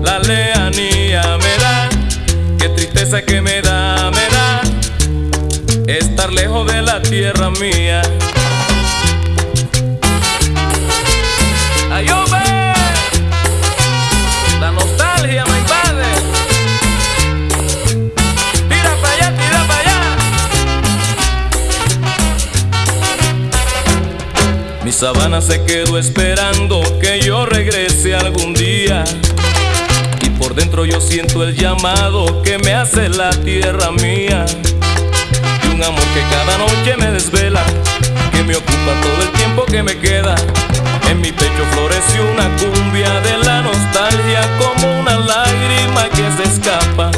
[0.03, 1.89] La lejanía me da,
[2.59, 4.61] qué tristeza que me da, me da.
[5.87, 8.03] Estar lejos de la tierra mía.
[24.97, 29.05] Sabana se quedó esperando que yo regrese algún día.
[30.23, 34.47] Y por dentro yo siento el llamado que me hace la tierra mía.
[35.65, 37.63] Y un amor que cada noche me desvela,
[38.33, 40.35] que me ocupa todo el tiempo que me queda.
[41.11, 47.11] En mi pecho floreció una cumbia de la nostalgia como una lágrima que se escapa.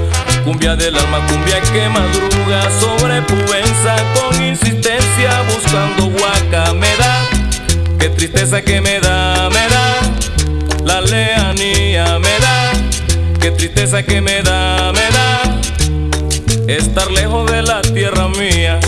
[0.42, 6.08] Cumbia del alma, cumbia que madruga sobre Pubenza con insistencia buscando
[6.50, 7.17] da,
[8.08, 10.84] qué tristeza que me da, me da.
[10.84, 12.72] La lejanía me da,
[13.40, 16.72] qué tristeza que me da, me da.
[16.72, 18.80] Estar lejos de la tierra mía.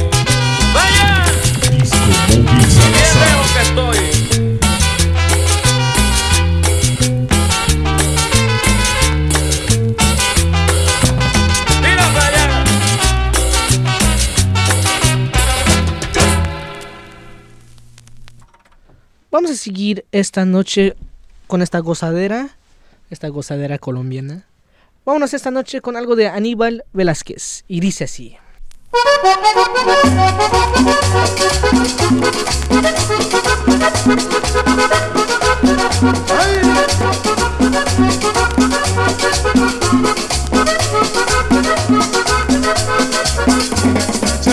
[19.42, 20.94] Vamos a seguir esta noche
[21.46, 22.50] con esta gozadera,
[23.08, 24.44] esta gozadera colombiana.
[25.06, 28.36] Vámonos esta noche con algo de Aníbal Velázquez y dice así.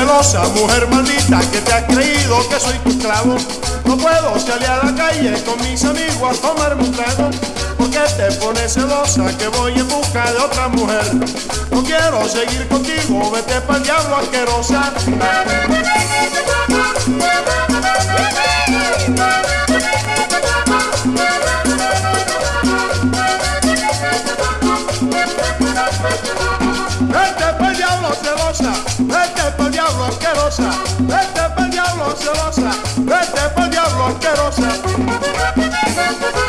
[0.07, 3.35] Celosa mujer maldita que te ha creído que soy tu esclavo.
[3.83, 7.29] No puedo salir a la calle con mis amigos a tomarme un trago.
[7.77, 11.03] Porque te pones celosa que voy en busca de otra mujer.
[11.71, 14.93] No quiero seguir contigo, vete pa'l diablo asquerosa.
[28.63, 30.69] vete pa'l diablo asquerosa,
[30.99, 36.46] vete pa'l diablo celosa, vete pa'l diablo asquerosa.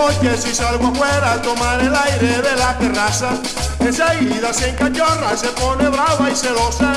[0.00, 3.30] Noche si salgo afuera a tomar el aire de la terraza,
[3.80, 6.94] enseguida se encachorra, se pone brava y celosa.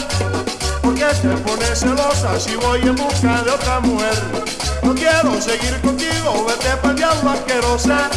[0.81, 4.17] ¿Por qué te pones celosa si voy en busca de otra mujer?
[4.84, 8.09] No quiero seguir contigo, vete pa'l diablo asquerosa.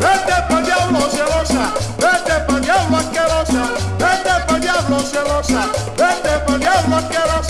[0.00, 1.64] Vete pa'l diablo celosa,
[1.98, 3.62] vete pa'l diablo asquerosa,
[3.98, 5.62] vete pa'l diablo celosa,
[5.96, 6.39] vete
[6.80, 7.49] diablo asquerosa.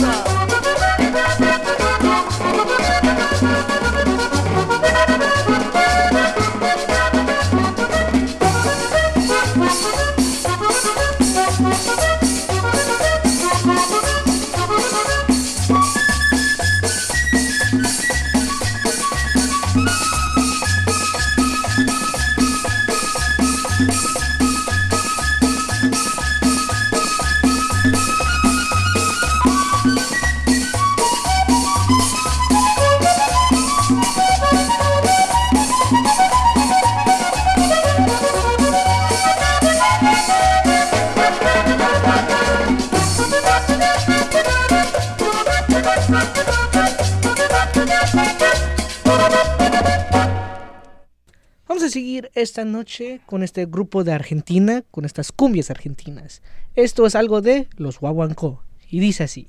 [52.34, 56.42] Esta noche con este grupo de Argentina, con estas cumbias argentinas.
[56.76, 59.48] Esto es algo de los Guaguancó y dice así.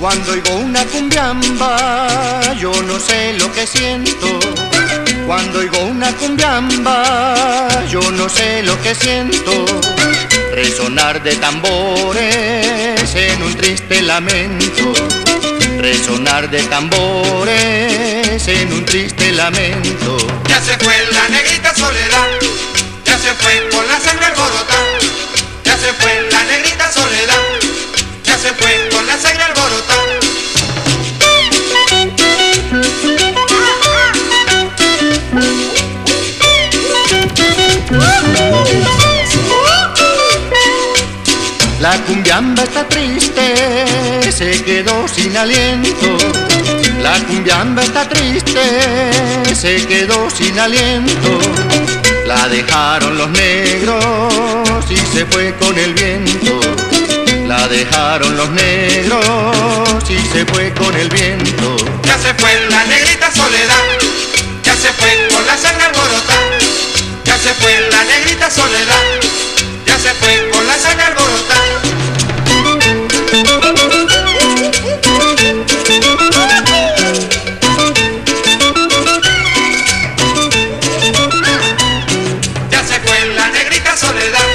[0.00, 4.73] Cuando oigo una cumbiamba, yo no sé lo que siento.
[5.26, 9.64] Cuando oigo una cumbiamba, yo no sé lo que siento.
[10.52, 14.92] Resonar de tambores en un triste lamento.
[15.78, 20.16] Resonar de tambores en un triste lamento.
[20.48, 22.28] Ya se fue la negrita soledad,
[23.04, 24.98] ya se fue con la sangre alborotada,
[25.64, 27.42] ya se fue la negrita soledad,
[28.24, 30.23] ya se fue con la sangre alborotada.
[41.80, 46.16] La cumbiamba está triste, se quedó sin aliento.
[47.02, 51.38] La cumbiamba está triste, se quedó sin aliento.
[52.26, 56.58] La dejaron los negros y se fue con el viento.
[57.46, 61.76] La dejaron los negros y se fue con el viento.
[62.02, 63.93] Ya se fue la negrita soledad,
[67.44, 69.20] se fue la negrita soledad,
[69.84, 71.82] ya se fue con la sangre alborotada.
[82.70, 84.48] Ya se fue la negrita soledad,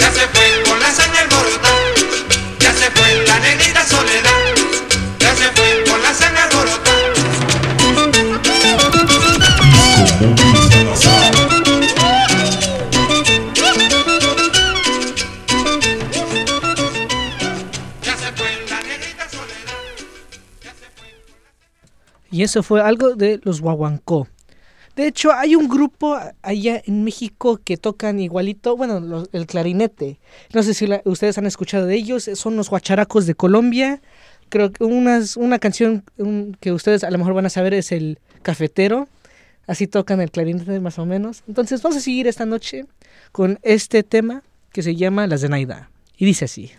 [0.00, 1.78] ya se fue con la sangre alborotada,
[2.58, 4.56] ya se fue la negrita soledad,
[5.20, 6.70] ya se fue con la sangre alborotada.
[22.30, 24.28] Y eso fue algo de los Guaguancó.
[24.96, 30.18] De hecho, hay un grupo allá en México que tocan igualito, bueno, los- el clarinete.
[30.52, 34.02] No sé si ustedes han escuchado de ellos, son los Guacharacos de Colombia.
[34.48, 36.04] Creo que unas, una canción
[36.60, 39.08] que ustedes a lo mejor van a saber es el Cafetero.
[39.66, 41.44] Así tocan el clarinete más o menos.
[41.46, 42.86] Entonces vamos a seguir esta noche
[43.30, 44.42] con este tema
[44.72, 45.90] que se llama La Zenaida.
[46.16, 46.72] Y dice así.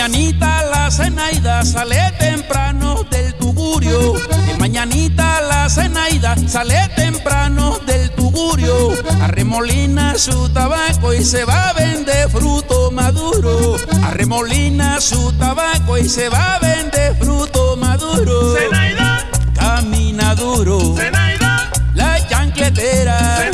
[0.00, 4.14] mañanita la Zenaida sale temprano del tugurio.
[4.58, 8.94] Mañanita la Zenaida sale temprano del tugurio.
[9.20, 13.76] Arremolina su tabaco y se va a vender fruto maduro.
[14.02, 18.54] Arremolina su tabaco y se va a vender fruto maduro.
[18.56, 20.96] Zenaida camina duro.
[20.96, 23.49] Zenaida la chancletera.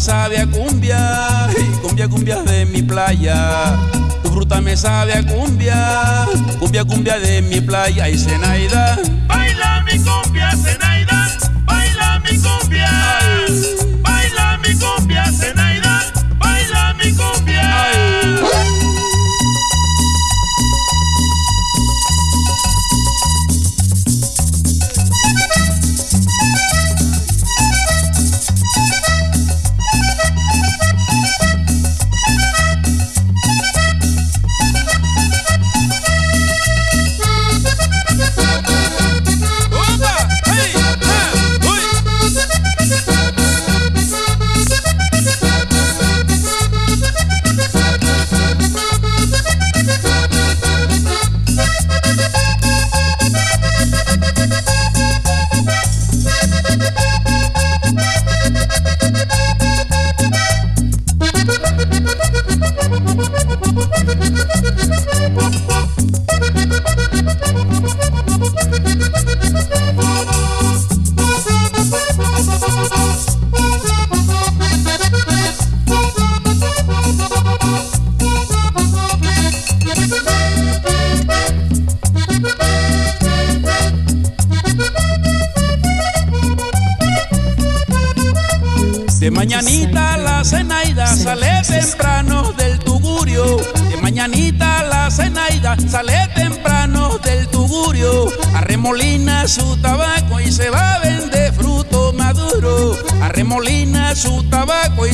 [0.00, 1.50] Me sabe a cumbia,
[1.82, 3.76] cumbia, cumbia de mi playa.
[4.22, 6.26] Tu fruta me sabe a cumbia,
[6.58, 8.96] cumbia, cumbia de mi playa y Zenaida.
[9.26, 11.28] baila mi cumbia, Zenaida,
[11.66, 12.90] baila mi cumbia,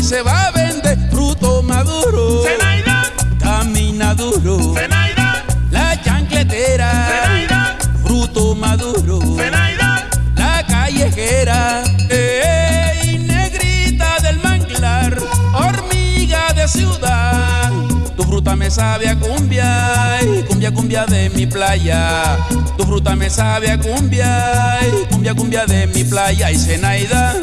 [0.06, 2.42] se va a vender fruto maduro.
[2.44, 3.02] Zenaida,
[3.40, 4.74] Camina duro.
[4.74, 6.90] Zenaida, La chancletera.
[7.08, 9.18] Zenaida, Fruto maduro.
[9.36, 15.18] Zenaida, La callejera, ey, negrita del manglar,
[15.54, 17.72] hormiga de ciudad.
[18.16, 22.38] Tu fruta me sabe a cumbia, ey, cumbia, cumbia de mi playa.
[22.76, 26.52] Tu fruta me sabe a cumbia, ey, cumbia, cumbia de mi playa.
[26.52, 27.34] Y Zenaida,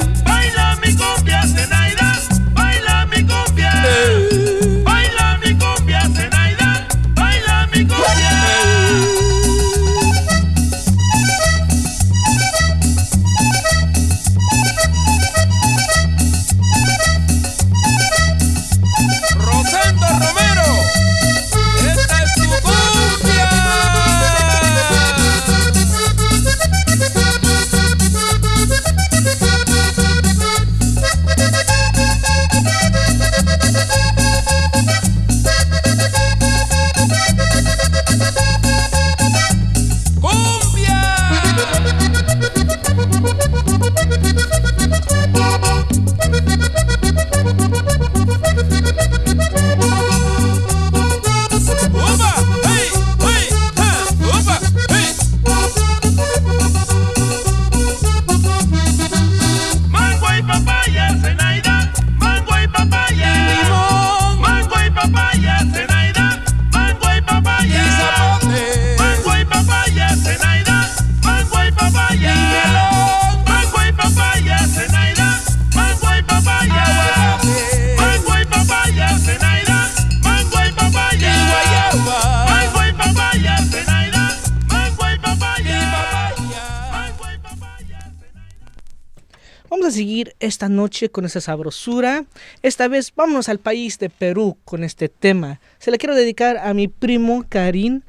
[90.64, 92.23] esta noche con esa sabrosura.
[92.61, 95.60] Esta vez vámonos al país de Perú con este tema.
[95.77, 98.02] Se le quiero dedicar a mi primo Karim,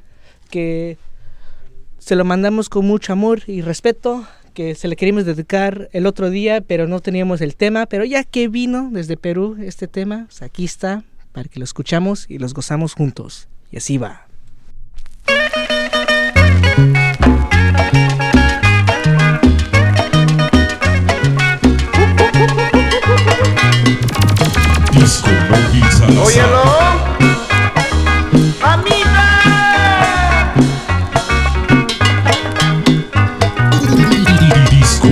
[0.49, 0.97] que
[1.97, 6.29] se lo mandamos con mucho amor y respeto, que se le queríamos dedicar el otro
[6.29, 7.87] día, pero no teníamos el tema.
[7.87, 11.03] Pero ya que vino desde Perú este tema, pues aquí está,
[11.33, 13.49] para que lo escuchamos y los gozamos juntos.
[13.69, 14.24] Y así va.
[24.95, 25.29] Disco
[26.23, 26.63] Óyelo.
[28.61, 29.27] ¡Mamita!
[34.71, 35.07] Disco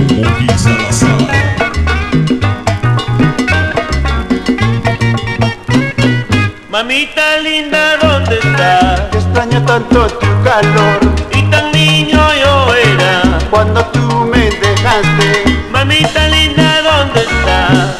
[6.70, 9.10] Mamita linda, ¿dónde estás?
[9.10, 10.98] Te extraño tanto tu calor.
[11.32, 13.38] Y tan niño yo era.
[13.50, 15.44] Cuando tú me dejaste.
[15.70, 16.63] Mamita linda.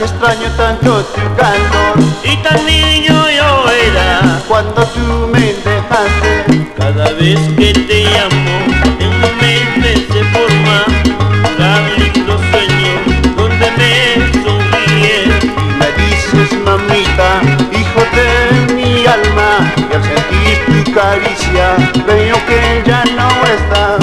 [0.04, 6.68] Extraño tanto tu calor Y tan niño yo era cuando tú me dejaste.
[6.76, 8.56] Cada vez que te llamo
[9.00, 10.84] En mi mente se forma
[11.16, 12.92] Un gran lindo sueño
[13.34, 15.44] Donde me sonríes
[15.78, 17.40] Me dices mamita,
[17.72, 21.76] hijo de mi alma, y al sentir tu caricia
[22.06, 23.96] veo que ya no está.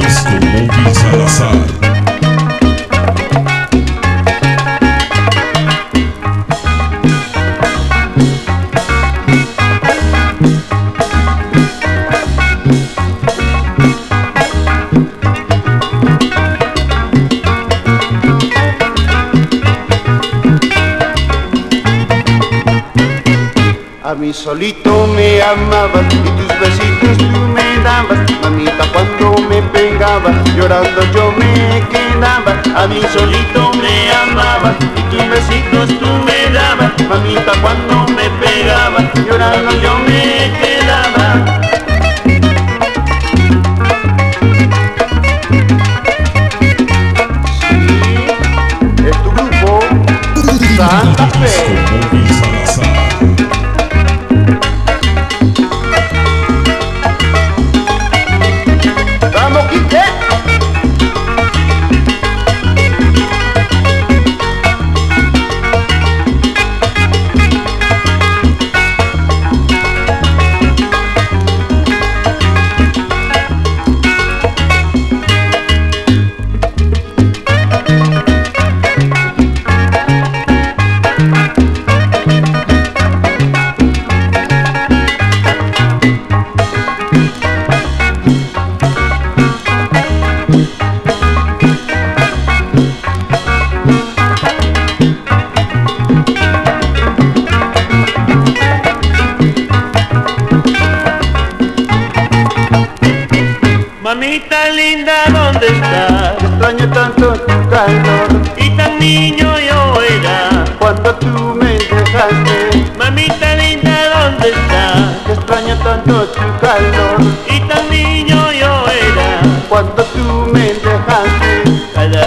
[0.00, 2.03] Disco Móvil Salazar.
[24.14, 28.20] A mí solito me amabas y tus besitos tú me dabas.
[28.42, 32.62] Mamita cuando me pegabas, llorando yo me quedaba.
[32.76, 36.92] A mí solito me amabas y tus besitos tú me dabas.
[37.08, 41.60] Mamita cuando me pegabas, llorando yo me quedaba.
[47.58, 49.80] Sí, es tu grupo
[50.76, 51.83] Santa Fe.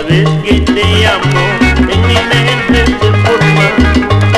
[0.08, 1.44] Que te llamo
[1.92, 3.68] En mi mente se forma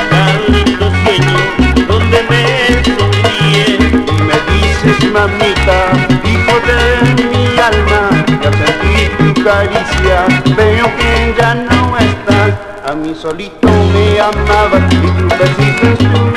[0.10, 1.40] Tan lindo sueño
[1.88, 5.92] Donde me sonríes Y me dices mamita,
[6.26, 6.80] hijo de
[7.28, 8.10] mi alma,
[8.42, 10.26] y al sentir tu caricia
[10.58, 12.54] veo que ya no estás.
[12.86, 16.29] A mí solito me amabas y tus besitos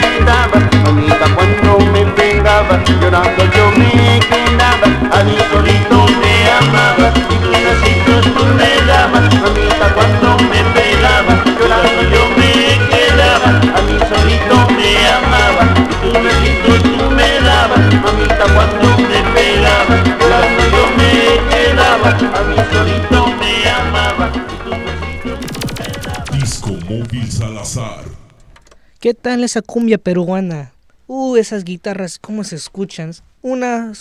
[29.03, 30.71] ¿Qué tal esa cumbia peruana?
[31.09, 33.11] Uh, esas guitarras, ¿cómo se escuchan?
[33.43, 33.93] Una,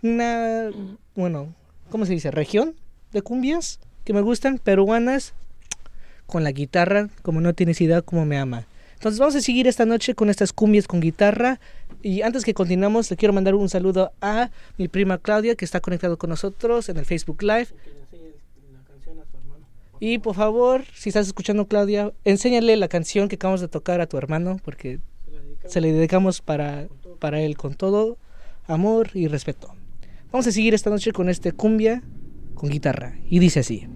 [0.00, 0.70] una,
[1.16, 1.52] bueno,
[1.90, 2.30] ¿cómo se dice?
[2.30, 2.76] ¿Región
[3.12, 4.58] de cumbias que me gustan?
[4.58, 5.34] Peruanas,
[6.26, 8.64] con la guitarra, como no tienes idea cómo me ama.
[8.92, 11.58] Entonces vamos a seguir esta noche con estas cumbias con guitarra.
[12.00, 15.80] Y antes que continuamos, le quiero mandar un saludo a mi prima Claudia, que está
[15.80, 17.70] conectado con nosotros en el Facebook Live.
[20.00, 24.06] Y por favor, si estás escuchando Claudia, enséñale la canción que acabamos de tocar a
[24.06, 25.00] tu hermano, porque
[25.66, 26.88] se le dedicamos para,
[27.18, 28.18] para él con todo
[28.66, 29.74] amor y respeto.
[30.32, 32.02] Vamos a seguir esta noche con este cumbia
[32.54, 33.16] con guitarra.
[33.28, 33.86] Y dice así.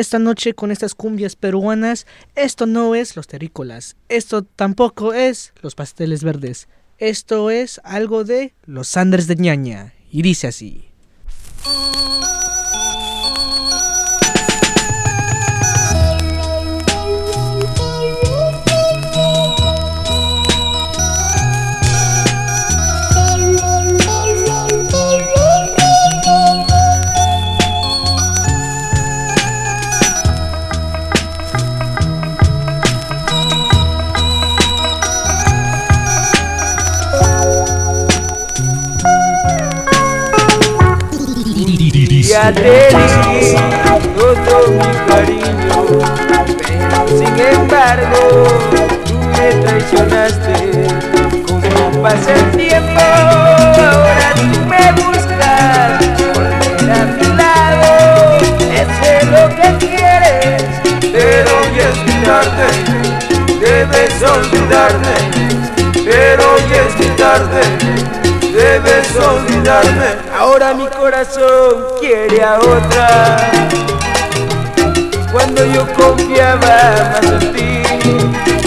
[0.00, 2.06] Esta noche con estas cumbias peruanas.
[2.34, 3.96] Esto no es los terrícolas.
[4.08, 6.68] Esto tampoco es los pasteles verdes.
[6.98, 9.94] Esto es algo de los Andres de ñaña.
[10.10, 10.89] Y dice así.
[42.52, 43.54] Te di
[44.44, 45.98] todo mi cariño,
[46.58, 48.22] pero sin embargo
[49.06, 50.56] tú me traicionaste.
[51.46, 55.90] Como pasa el tiempo, ahora tú me buscas,
[56.34, 57.88] volver a mi lado,
[58.74, 60.62] eso es lo que quieres,
[61.12, 62.66] pero muy tarde,
[63.60, 65.14] debes olvidarme,
[66.04, 67.62] pero ya es tarde
[68.52, 70.29] debes olvidarme.
[70.50, 73.36] Ahora mi corazón quiere a otra.
[75.30, 77.82] Cuando yo confiaba más en ti,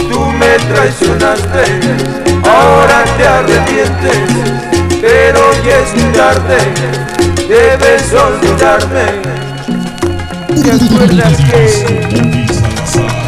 [0.09, 1.63] tú me traicionaste.
[2.45, 4.17] Ahora te arrepientes,
[5.01, 6.57] pero ya es tarde.
[7.49, 9.21] Debes olvidarme.
[10.63, 11.63] ¿Te acuerdas que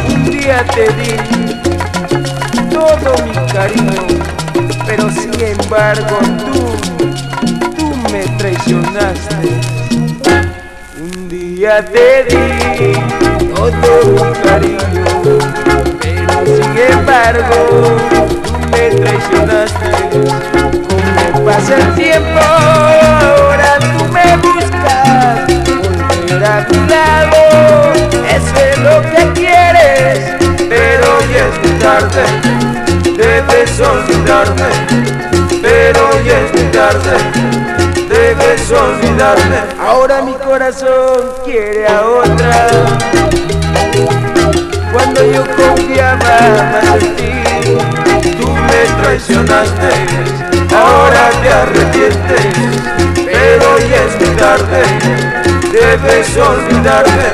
[0.08, 1.14] un día te di
[2.70, 4.36] todo mi cariño?
[4.86, 6.20] pero sin embargo
[6.52, 7.25] tú,
[10.98, 12.94] Un día te di
[13.54, 15.06] todo mi cariño,
[16.00, 17.58] pero sin embargo
[18.46, 19.90] tú me traicionaste.
[21.34, 25.36] Como pasa el tiempo, ahora tú me buscas,
[26.08, 27.40] volver a tu lado,
[28.30, 30.18] eso es lo que quieres,
[30.70, 32.24] pero ya es tarde.
[33.18, 34.70] Debes olvidarme,
[35.62, 37.16] pero ya es tarde,
[38.26, 39.60] debes olvidarme.
[39.80, 42.68] Ahora mi corazón quiere a otra.
[44.92, 46.18] Cuando yo confiaba
[46.72, 47.34] más en ti,
[48.40, 49.90] tú me traicionaste,
[50.74, 52.46] ahora te arrepientes,
[53.26, 54.82] pero ya es muy tarde,
[55.72, 57.30] debes olvidarme.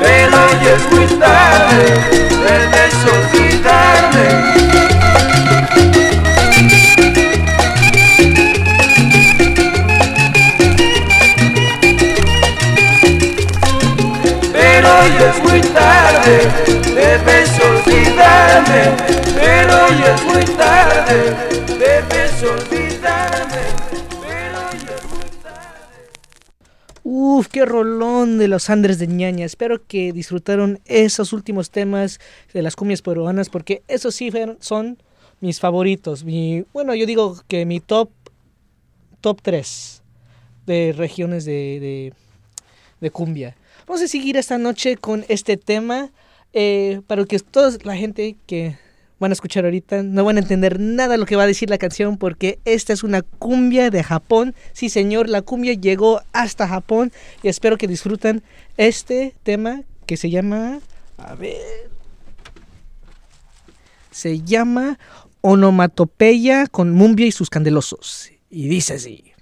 [0.00, 0.30] Pero
[0.62, 1.84] ya es muy tarde,
[2.42, 4.93] debes olvidarme.
[16.24, 18.96] Tarde, debes olvidarme.
[19.34, 21.36] Pero ya es muy tarde,
[21.78, 23.64] debes olvidarme.
[27.06, 29.44] Uf, qué rolón de los Andres de ñaña.
[29.44, 32.18] Espero que disfrutaron esos últimos temas
[32.52, 34.98] de las cumbias peruanas porque esos sí son
[35.40, 36.24] mis favoritos.
[36.24, 38.10] Mi, bueno, yo digo que mi top
[39.20, 40.02] top 3
[40.66, 42.12] de regiones de,
[43.00, 43.54] de cumbia.
[43.86, 46.10] Vamos a seguir esta noche con este tema
[46.54, 48.78] eh, para que toda la gente que
[49.18, 51.68] van a escuchar ahorita no van a entender nada de lo que va a decir
[51.68, 54.54] la canción porque esta es una cumbia de Japón.
[54.72, 57.12] Sí, señor, la cumbia llegó hasta Japón
[57.42, 58.42] y espero que disfruten
[58.78, 60.80] este tema que se llama...
[61.18, 61.90] A ver...
[64.10, 64.98] Se llama
[65.42, 68.30] Onomatopeya con Mumbia y sus candelosos.
[68.48, 69.33] Y dice así.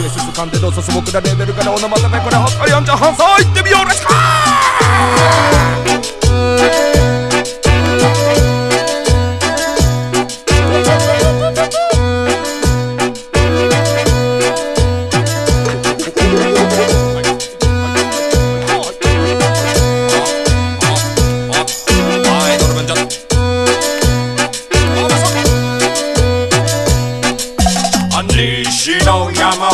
[0.00, 6.19] 僕に進かんでどうぞ素朴なレベルからオノマトペこれほっこり読んじゃ放送いってみようレッツゴー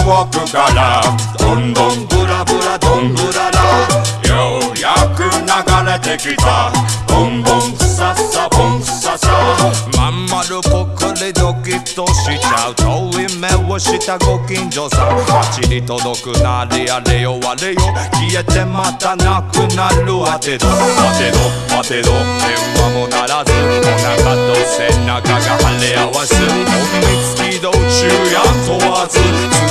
[0.07, 1.03] walk から
[1.37, 3.59] どんどんブラブラどんぶらら
[4.29, 5.29] ようやく流
[5.91, 6.71] れてきた
[7.09, 9.36] ボンボンふささボンふささ
[9.97, 17.81] まん丸ぽっくりドキッとしちゃう遠い目をしたご近所さん街に届くなりあれよあれよ
[18.13, 21.39] 消えてまたなくなる当てど当てど
[21.69, 23.55] 当てど電話も鳴らずお
[23.99, 26.45] 腹と背中が腫れ合わす本
[27.01, 27.79] 見つき道中
[28.33, 29.19] や問わず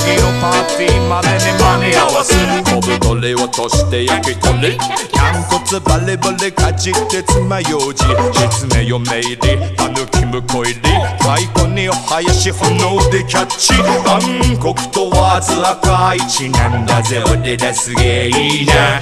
[0.02, 2.34] 次のパーティーまでに間に合わす
[2.64, 4.76] 小太り落として焼き鳥
[5.14, 10.80] 軟骨バリバリかじって爪楊枝きつねよめ入りたぬきむこ入り。
[11.20, 13.74] 太鼓にお囃子炎でキャッチ。
[14.04, 17.22] バンコク問わず赤い血なんだぜ。
[17.30, 19.00] 俺らすげえいいな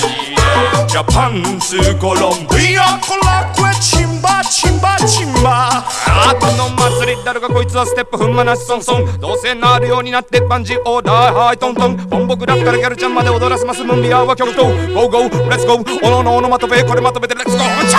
[0.86, 2.46] ジャパンズコロン。
[2.48, 5.84] ビアコラクエチンバチンバチンバ。
[6.06, 9.20] あこの祭り誰がこいつはステップ踏まなしソンソン。
[9.20, 11.96] どうせなるようになってバンジーオーダーはいトントン。
[12.08, 16.06] ボンボクラッからギャルちゃんまで踊らせますムンビアは曲とゴーゴーレッツゴー。
[16.06, 16.82] おののおのまとめ。
[16.84, 17.88] これまとめてレッツゴー。
[17.88, 17.98] チャ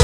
[0.00, 0.03] ー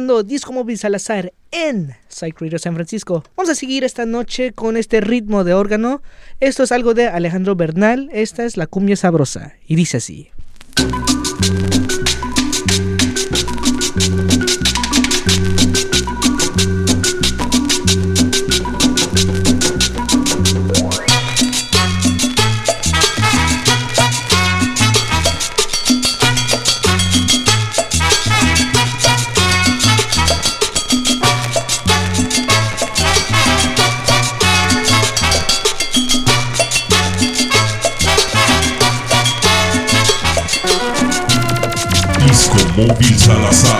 [0.00, 3.22] escuchando Disco Móvil Salazar en Psych Radio San Francisco.
[3.36, 6.00] Vamos a seguir esta noche con este ritmo de órgano.
[6.40, 8.08] Esto es algo de Alejandro Bernal.
[8.12, 9.52] Esta es la cumbia sabrosa.
[9.66, 10.30] Y dice así.
[43.30, 43.79] Móvil Salazar.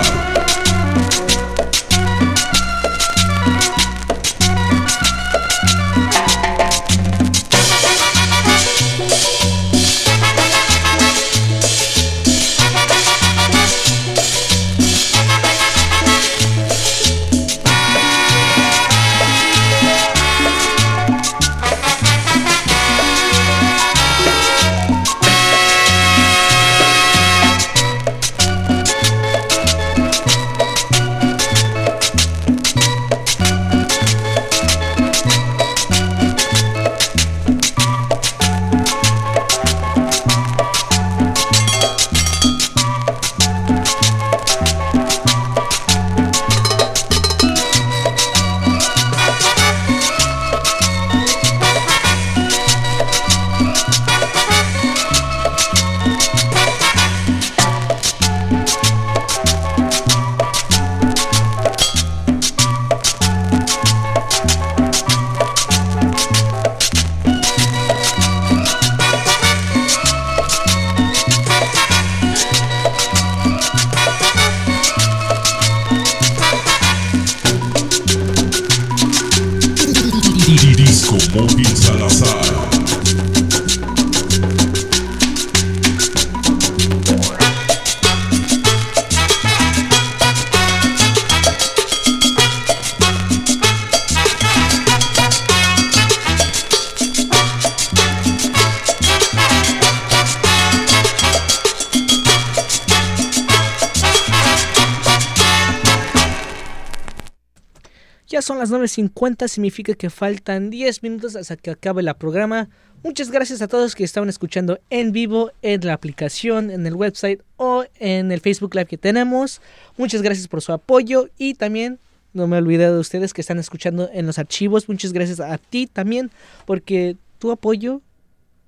[108.61, 112.69] las 9.50, significa que faltan 10 minutos hasta que acabe la programa.
[113.03, 117.41] Muchas gracias a todos que estaban escuchando en vivo en la aplicación, en el website
[117.57, 119.61] o en el Facebook Live que tenemos.
[119.97, 121.97] Muchas gracias por su apoyo y también
[122.33, 124.87] no me olvidé de ustedes que están escuchando en los archivos.
[124.87, 126.29] Muchas gracias a ti también
[126.67, 128.01] porque tu apoyo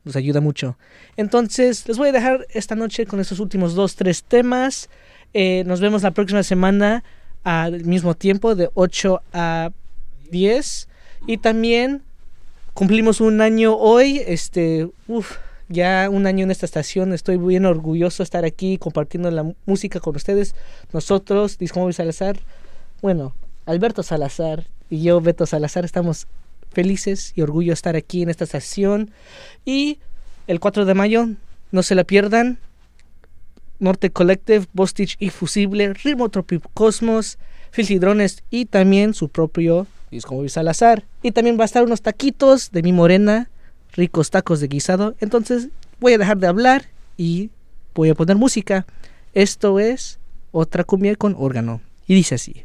[0.05, 0.75] nos ayuda mucho.
[1.17, 4.89] Entonces, les voy a dejar esta noche con estos últimos dos, tres temas.
[5.35, 7.03] Eh, nos vemos la próxima semana
[7.43, 9.69] al mismo tiempo, de 8 a
[10.33, 10.89] 10.
[11.27, 12.01] Y también
[12.73, 14.21] cumplimos un año hoy.
[14.27, 15.37] Este, uf,
[15.69, 17.13] ya un año en esta estación.
[17.13, 20.55] Estoy bien orgulloso de estar aquí compartiendo la música con ustedes.
[20.91, 22.37] Nosotros, Discomóvil Salazar,
[23.01, 23.33] bueno,
[23.65, 26.27] Alberto Salazar y yo, Beto Salazar, estamos
[26.71, 29.11] felices y orgullosos de estar aquí en esta estación.
[29.63, 29.99] Y
[30.47, 31.29] el 4 de mayo,
[31.71, 32.57] no se la pierdan.
[33.79, 37.37] Norte Collective, Bostich y Fusible, Ritmo Tropicosmos,
[37.71, 41.03] Filthy Drones y también su propio disco móvil Salazar.
[41.21, 43.49] Y también va a estar unos taquitos de mi morena,
[43.93, 45.15] ricos tacos de guisado.
[45.19, 45.69] Entonces
[45.99, 46.85] voy a dejar de hablar
[47.17, 47.49] y
[47.93, 48.85] voy a poner música.
[49.33, 50.19] Esto es
[50.51, 51.81] otra cumbia con órgano.
[52.07, 52.63] Y dice así.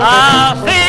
[0.00, 0.87] Así,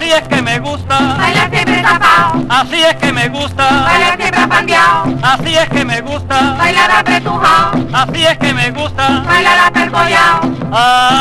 [0.00, 0.98] así es que me gusta.
[1.18, 3.82] Bailar siempre tapao, Así es que me gusta.
[3.84, 6.54] bailar siempre apandeao, Así es que me gusta.
[6.58, 9.08] bailar apretujao, Así es que me gusta.
[9.26, 10.40] bailar apergollao.
[10.44, 11.19] ¡Uy,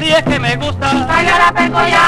[0.00, 0.90] Así es que me gusta.
[1.10, 1.99] Ah,